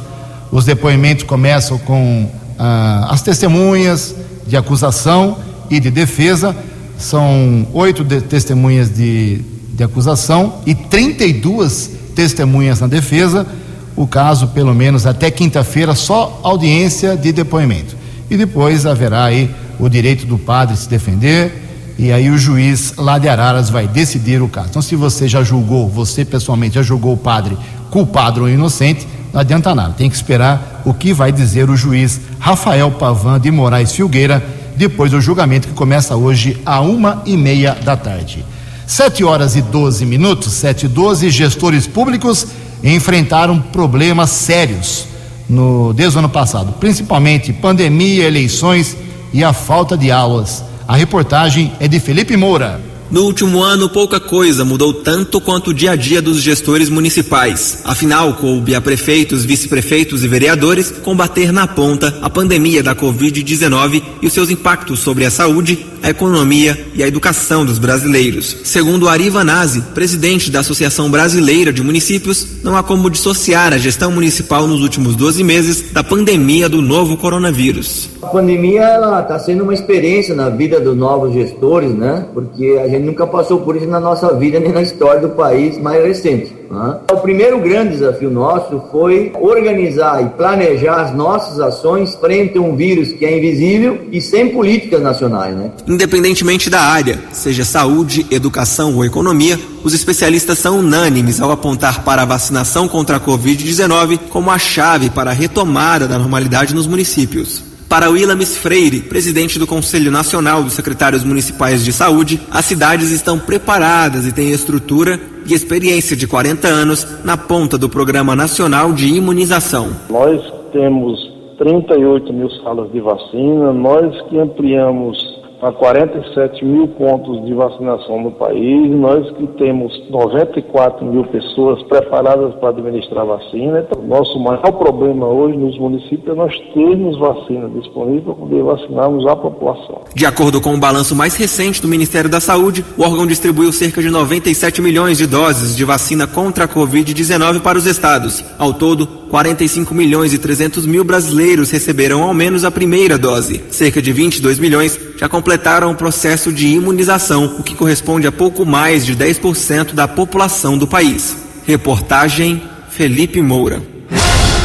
Os 0.52 0.64
depoimentos 0.64 1.24
começam 1.24 1.80
com 1.80 2.30
ah, 2.60 3.08
as 3.10 3.24
testemunhas 3.24 4.14
de 4.46 4.56
acusação 4.56 5.40
e 5.72 5.80
de 5.80 5.90
defesa. 5.90 6.56
São 7.00 7.66
oito 7.74 8.04
de 8.04 8.22
testemunhas 8.22 8.94
de, 8.96 9.42
de 9.74 9.84
acusação 9.84 10.58
e 10.68 10.76
32 10.76 11.90
testemunhas 12.16 12.80
na 12.80 12.86
defesa 12.86 13.48
o 13.96 14.06
caso, 14.06 14.50
pelo 14.50 14.76
menos 14.76 15.08
até 15.08 15.32
quinta-feira, 15.32 15.96
só 15.96 16.40
audiência 16.44 17.18
de 17.18 17.32
depoimento. 17.32 17.98
E 18.30 18.38
depois 18.38 18.86
haverá 18.86 19.24
aí 19.24 19.50
o 19.80 19.90
direito 19.90 20.26
do 20.26 20.38
padre 20.38 20.76
se 20.76 20.90
defender 20.90 21.70
e 22.00 22.14
aí 22.14 22.30
o 22.30 22.38
juiz 22.38 22.94
lá 22.98 23.18
de 23.18 23.28
Araras 23.28 23.70
vai 23.70 23.86
decidir 23.86 24.42
o 24.42 24.48
caso. 24.48 24.70
Então, 24.70 24.82
se 24.82 24.96
você 24.96 25.28
já 25.28 25.44
julgou, 25.44 25.90
você 25.90 26.24
pessoalmente 26.24 26.76
já 26.76 26.82
julgou 26.82 27.14
o 27.14 27.18
padre 27.18 27.58
culpado 27.92 28.40
ou 28.40 28.50
inocente, 28.50 29.06
não 29.34 29.42
adianta 29.42 29.76
nada, 29.76 29.94
tem 29.98 30.10
que 30.10 30.16
esperar 30.16 30.82
o 30.86 30.94
que 30.94 31.12
vai 31.12 31.30
dizer 31.30 31.70
o 31.70 31.76
juiz 31.76 32.22
Rafael 32.40 32.90
Pavan 32.92 33.38
de 33.38 33.52
Moraes 33.52 33.92
Filgueira, 33.92 34.42
depois 34.78 35.12
do 35.12 35.20
julgamento 35.20 35.68
que 35.68 35.74
começa 35.74 36.16
hoje 36.16 36.58
a 36.66 36.80
uma 36.80 37.22
e 37.26 37.36
meia 37.36 37.74
da 37.76 37.98
tarde. 37.98 38.46
Sete 38.88 39.26
horas 39.26 39.58
e 39.58 39.62
doze 39.62 40.06
minutos, 40.06 40.54
sete 40.54 40.86
e 40.86 40.90
doze, 40.90 41.30
gestores 41.30 41.86
públicos 41.86 42.48
enfrentaram 42.82 43.60
problemas 43.60 44.30
sérios 44.30 45.06
no, 45.50 45.92
desde 45.94 46.18
o 46.18 46.20
ano 46.20 46.30
passado, 46.30 46.72
principalmente 46.80 47.52
pandemia, 47.52 48.24
eleições 48.24 48.96
e 49.34 49.44
a 49.44 49.54
falta 49.54 49.98
de 49.98 50.12
aulas. 50.12 50.64
A 50.88 50.96
reportagem 50.96 51.74
é 51.80 51.88
de 51.88 52.00
Felipe 52.00 52.36
Moura. 52.36 52.89
No 53.12 53.24
último 53.24 53.64
ano, 53.64 53.90
pouca 53.90 54.20
coisa 54.20 54.64
mudou 54.64 54.94
tanto 54.94 55.42
quanto 55.42 55.72
o 55.72 55.74
dia 55.74 55.92
a 55.92 55.96
dia 55.96 56.22
dos 56.22 56.44
gestores 56.44 56.90
municipais. 56.90 57.82
Afinal, 57.84 58.36
coube 58.36 58.76
a 58.76 58.82
prefeitos, 58.82 59.44
vice-prefeitos 59.44 60.24
e 60.24 60.28
vereadores 60.28 60.92
combater 60.92 61.52
na 61.52 61.66
ponta 61.66 62.20
a 62.22 62.30
pandemia 62.30 62.84
da 62.84 62.96
Covid-19 62.96 64.04
e 64.22 64.28
os 64.28 64.34
seus 64.34 64.52
impactos 64.52 65.00
sobre 65.00 65.26
a 65.26 65.32
saúde, 65.32 65.88
a 66.04 66.10
economia 66.12 66.86
e 66.94 67.02
a 67.02 67.08
educação 67.08 67.66
dos 67.66 67.80
brasileiros. 67.80 68.58
Segundo 68.64 69.10
Ari 69.10 69.30
Vanazzi, 69.32 69.82
presidente 69.96 70.52
da 70.52 70.60
Associação 70.60 71.10
Brasileira 71.10 71.74
de 71.74 71.82
Municípios, 71.82 72.60
não 72.64 72.78
há 72.78 72.84
como 72.84 73.10
dissociar 73.10 73.74
a 73.74 73.80
gestão 73.80 74.12
municipal 74.12 74.68
nos 74.68 74.82
últimos 74.82 75.16
12 75.16 75.44
meses 75.44 75.92
da 75.92 76.04
pandemia 76.04 76.70
do 76.70 76.80
novo 76.80 77.18
coronavírus. 77.18 78.08
A 78.22 78.28
pandemia 78.28 79.00
está 79.22 79.40
sendo 79.40 79.64
uma 79.64 79.74
experiência 79.74 80.36
na 80.36 80.50
vida 80.50 80.80
dos 80.80 80.96
novos 80.96 81.34
gestores, 81.34 81.92
né? 81.94 82.28
Porque 82.34 82.80
a 82.84 82.88
gente 82.88 82.99
nunca 83.00 83.26
passou 83.26 83.62
por 83.62 83.76
isso 83.76 83.88
na 83.88 84.00
nossa 84.00 84.34
vida 84.36 84.60
nem 84.60 84.72
na 84.72 84.82
história 84.82 85.22
do 85.22 85.30
país 85.30 85.78
mais 85.78 86.04
recente. 86.04 86.54
Né? 86.70 86.98
O 87.12 87.18
primeiro 87.18 87.60
grande 87.60 87.94
desafio 87.94 88.30
nosso 88.30 88.84
foi 88.92 89.32
organizar 89.40 90.24
e 90.24 90.30
planejar 90.30 91.02
as 91.02 91.16
nossas 91.16 91.60
ações 91.60 92.14
frente 92.16 92.58
a 92.58 92.62
um 92.62 92.76
vírus 92.76 93.12
que 93.12 93.26
é 93.26 93.38
invisível 93.38 94.02
e 94.12 94.22
sem 94.22 94.50
políticas 94.50 95.02
nacionais, 95.02 95.56
né? 95.56 95.72
Independentemente 95.88 96.70
da 96.70 96.82
área, 96.82 97.20
seja 97.32 97.66
saúde, 97.66 98.26
educação 98.30 98.96
ou 98.96 99.04
economia, 99.04 99.60
os 99.84 99.94
especialistas 99.94 100.60
são 100.60 100.80
unânimes 100.80 101.42
ao 101.42 101.52
apontar 101.52 102.04
para 102.04 102.22
a 102.22 102.26
vacinação 102.26 102.88
contra 102.88 103.18
a 103.18 103.20
Covid-19 103.20 104.20
como 104.30 104.52
a 104.52 104.60
chave 104.60 105.10
para 105.10 105.32
a 105.32 105.34
retomada 105.34 106.08
da 106.08 106.20
normalidade 106.20 106.76
nos 106.76 106.86
municípios. 106.86 107.69
Para 107.90 108.12
Willamis 108.12 108.56
Freire, 108.56 109.02
presidente 109.02 109.58
do 109.58 109.66
Conselho 109.66 110.12
Nacional 110.12 110.62
dos 110.62 110.74
Secretários 110.74 111.24
Municipais 111.24 111.84
de 111.84 111.92
Saúde, 111.92 112.40
as 112.52 112.66
cidades 112.66 113.10
estão 113.10 113.40
preparadas 113.40 114.28
e 114.28 114.32
têm 114.32 114.52
estrutura 114.52 115.20
e 115.44 115.56
experiência 115.56 116.16
de 116.16 116.28
40 116.28 116.68
anos 116.68 117.08
na 117.26 117.36
ponta 117.36 117.80
do 117.80 117.90
Programa 117.90 118.36
Nacional 118.36 118.94
de 118.94 119.08
Imunização. 119.08 119.90
Nós 120.08 120.40
temos 120.72 121.20
38 121.58 122.32
mil 122.32 122.52
salas 122.64 122.92
de 122.92 123.02
vacina, 123.02 123.74
nós 123.74 124.22
que 124.30 124.38
ampliamos 124.38 125.18
a 125.62 125.72
47 125.72 126.64
mil 126.64 126.88
pontos 126.88 127.46
de 127.46 127.54
vacinação 127.54 128.22
no 128.22 128.32
país. 128.32 128.92
Nós 128.92 129.30
que 129.32 129.48
temos 129.58 129.92
94 130.10 131.06
mil 131.06 131.24
pessoas 131.26 131.82
preparadas 131.84 132.54
para 132.56 132.70
administrar 132.70 133.26
vacina. 133.26 133.80
Então, 133.80 134.02
nosso 134.04 134.40
maior 134.40 134.72
problema 134.72 135.28
hoje 135.28 135.58
nos 135.58 135.78
municípios 135.78 136.30
é 136.30 136.34
nós 136.34 136.54
termos 136.74 137.18
vacina 137.20 137.70
disponível 137.70 138.34
para 138.34 138.36
poder 138.36 138.64
vacinarmos 138.64 139.28
a 139.28 139.36
população. 139.36 140.02
De 140.16 140.26
acordo 140.26 140.62
com 140.62 140.74
o 140.74 140.80
balanço 140.80 141.16
mais 141.16 141.36
recente 141.36 141.82
do 141.82 141.88
Ministério 141.88 142.30
da 142.30 142.40
Saúde, 142.40 142.86
o 142.98 143.04
órgão 143.04 143.28
distribuiu 143.28 143.72
cerca 143.72 144.02
de 144.02 144.10
97 144.10 144.82
milhões 144.82 145.18
de 145.18 145.28
doses 145.28 145.76
de 145.76 145.84
vacina 145.84 146.26
contra 146.26 146.66
a 146.66 146.68
Covid-19 146.68 147.62
para 147.62 147.78
os 147.78 147.86
estados. 147.86 148.44
Ao 148.58 148.74
todo, 148.74 149.19
45 149.30 149.94
milhões 149.94 150.34
e 150.34 150.40
300 150.40 150.88
mil 150.88 151.04
brasileiros 151.04 151.70
receberam 151.70 152.24
ao 152.24 152.34
menos 152.34 152.66
a 152.66 152.72
primeira 152.72 153.18
dose. 153.18 153.62
Cerca 153.70 154.02
de 154.02 154.12
22 154.12 154.58
milhões 154.58 155.00
já 155.18 155.30
completaram 155.30 155.92
o 155.92 155.96
processo 155.96 156.52
de 156.52 156.68
imunização, 156.68 157.58
o 157.60 157.64
que 157.64 157.76
corresponde 157.76 158.26
a 158.26 158.32
pouco 158.32 158.66
mais 158.66 159.06
de 159.06 159.16
10% 159.16 159.94
da 159.94 160.08
população 160.08 160.78
do 160.78 160.88
país. 160.88 161.38
Reportagem 161.66 162.62
Felipe 162.90 163.40
Moura. 163.42 163.82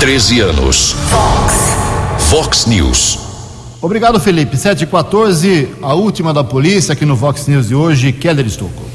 13 0.00 0.40
anos. 0.40 0.96
Fox. 1.10 1.54
Fox 2.30 2.66
News. 2.66 3.18
Obrigado, 3.82 4.18
Felipe. 4.18 4.56
7 4.56 4.84
e 4.84 4.86
14 4.86 5.68
a 5.82 5.92
última 5.92 6.32
da 6.32 6.42
polícia 6.42 6.94
aqui 6.94 7.04
no 7.04 7.16
Fox 7.16 7.46
News 7.46 7.68
de 7.68 7.74
hoje, 7.74 8.12
Keller 8.12 8.46
Estocco. 8.46 8.93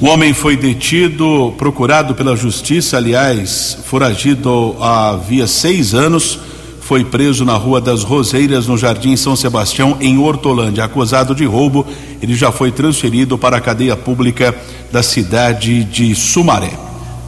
O 0.00 0.06
homem 0.06 0.34
foi 0.34 0.56
detido, 0.56 1.54
procurado 1.56 2.16
pela 2.16 2.34
justiça, 2.34 2.96
aliás, 2.96 3.78
foragido 3.84 4.76
havia 4.80 5.46
seis 5.46 5.94
anos, 5.94 6.36
foi 6.80 7.04
preso 7.04 7.44
na 7.44 7.54
Rua 7.54 7.80
das 7.80 8.02
Roseiras, 8.02 8.66
no 8.66 8.76
Jardim 8.76 9.16
São 9.16 9.36
Sebastião, 9.36 9.96
em 10.00 10.18
Hortolândia. 10.18 10.84
Acusado 10.84 11.32
de 11.32 11.44
roubo, 11.44 11.86
ele 12.20 12.34
já 12.34 12.50
foi 12.50 12.72
transferido 12.72 13.38
para 13.38 13.56
a 13.56 13.60
cadeia 13.60 13.96
pública 13.96 14.52
da 14.90 15.00
cidade 15.00 15.84
de 15.84 16.12
Sumaré. 16.16 16.72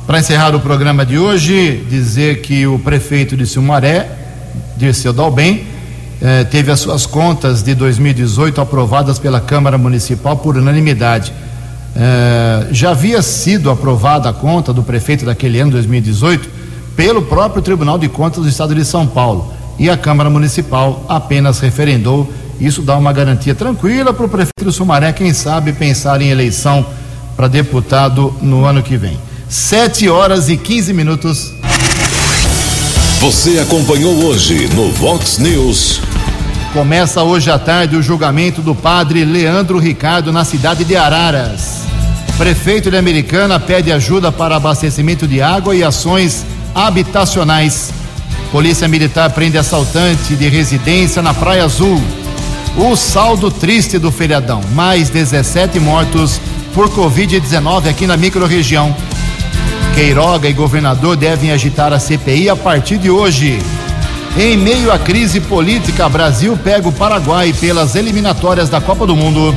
Para 0.04 0.18
encerrar 0.18 0.54
o 0.54 0.60
programa 0.60 1.06
de 1.06 1.16
hoje, 1.16 1.84
dizer 1.88 2.42
que 2.42 2.66
o 2.66 2.80
prefeito 2.80 3.36
de 3.36 3.46
Sumaré, 3.46 4.10
Dirceu 4.76 5.12
Dalben, 5.12 5.64
eh, 6.20 6.44
teve 6.44 6.72
as 6.72 6.80
suas 6.80 7.06
contas 7.06 7.62
de 7.62 7.74
2018 7.76 8.60
aprovadas 8.60 9.20
pela 9.20 9.40
Câmara 9.40 9.78
Municipal 9.78 10.36
por 10.36 10.56
unanimidade. 10.56 11.32
É, 11.98 12.66
já 12.72 12.90
havia 12.90 13.22
sido 13.22 13.70
aprovada 13.70 14.28
a 14.28 14.32
conta 14.32 14.70
do 14.70 14.82
prefeito 14.82 15.24
daquele 15.24 15.58
ano, 15.58 15.70
2018, 15.70 16.46
pelo 16.94 17.22
próprio 17.22 17.62
Tribunal 17.62 17.98
de 17.98 18.06
Contas 18.06 18.42
do 18.42 18.48
Estado 18.48 18.74
de 18.74 18.84
São 18.84 19.06
Paulo. 19.06 19.52
E 19.78 19.88
a 19.88 19.96
Câmara 19.96 20.28
Municipal 20.28 21.04
apenas 21.08 21.58
referendou. 21.58 22.30
Isso 22.60 22.82
dá 22.82 22.96
uma 22.96 23.12
garantia 23.12 23.54
tranquila 23.54 24.12
para 24.12 24.26
o 24.26 24.28
prefeito 24.28 24.64
do 24.64 24.72
Sumaré, 24.72 25.12
quem 25.12 25.32
sabe, 25.32 25.72
pensar 25.72 26.20
em 26.20 26.28
eleição 26.28 26.84
para 27.34 27.48
deputado 27.48 28.34
no 28.42 28.64
ano 28.64 28.82
que 28.82 28.96
vem. 28.96 29.18
7 29.48 30.08
horas 30.08 30.48
e 30.48 30.56
15 30.56 30.92
minutos. 30.92 31.52
Você 33.20 33.58
acompanhou 33.58 34.14
hoje 34.24 34.68
no 34.74 34.90
Vox 34.92 35.38
News. 35.38 36.00
Começa 36.72 37.22
hoje 37.22 37.50
à 37.50 37.58
tarde 37.58 37.96
o 37.96 38.02
julgamento 38.02 38.60
do 38.60 38.74
padre 38.74 39.24
Leandro 39.24 39.78
Ricardo 39.78 40.30
na 40.30 40.44
cidade 40.44 40.84
de 40.84 40.94
Araras. 40.94 41.85
Prefeito 42.36 42.90
de 42.90 42.98
Americana 42.98 43.58
pede 43.58 43.90
ajuda 43.90 44.30
para 44.30 44.56
abastecimento 44.56 45.26
de 45.26 45.40
água 45.40 45.74
e 45.74 45.82
ações 45.82 46.44
habitacionais. 46.74 47.90
Polícia 48.52 48.86
Militar 48.86 49.30
prende 49.30 49.56
assaltante 49.56 50.36
de 50.36 50.46
residência 50.46 51.22
na 51.22 51.32
Praia 51.32 51.64
Azul. 51.64 51.98
O 52.76 52.94
saldo 52.94 53.50
triste 53.50 53.98
do 53.98 54.12
feriadão: 54.12 54.60
mais 54.74 55.08
17 55.08 55.80
mortos 55.80 56.38
por 56.74 56.90
Covid-19 56.90 57.88
aqui 57.88 58.06
na 58.06 58.18
microrregião. 58.18 58.94
Queiroga 59.94 60.46
e 60.46 60.52
governador 60.52 61.16
devem 61.16 61.52
agitar 61.52 61.90
a 61.94 61.98
CPI 61.98 62.50
a 62.50 62.56
partir 62.56 62.98
de 62.98 63.08
hoje. 63.08 63.58
Em 64.38 64.58
meio 64.58 64.92
à 64.92 64.98
crise 64.98 65.40
política, 65.40 66.06
Brasil 66.06 66.54
pega 66.62 66.86
o 66.86 66.92
Paraguai 66.92 67.54
pelas 67.58 67.94
eliminatórias 67.94 68.68
da 68.68 68.78
Copa 68.78 69.06
do 69.06 69.16
Mundo. 69.16 69.56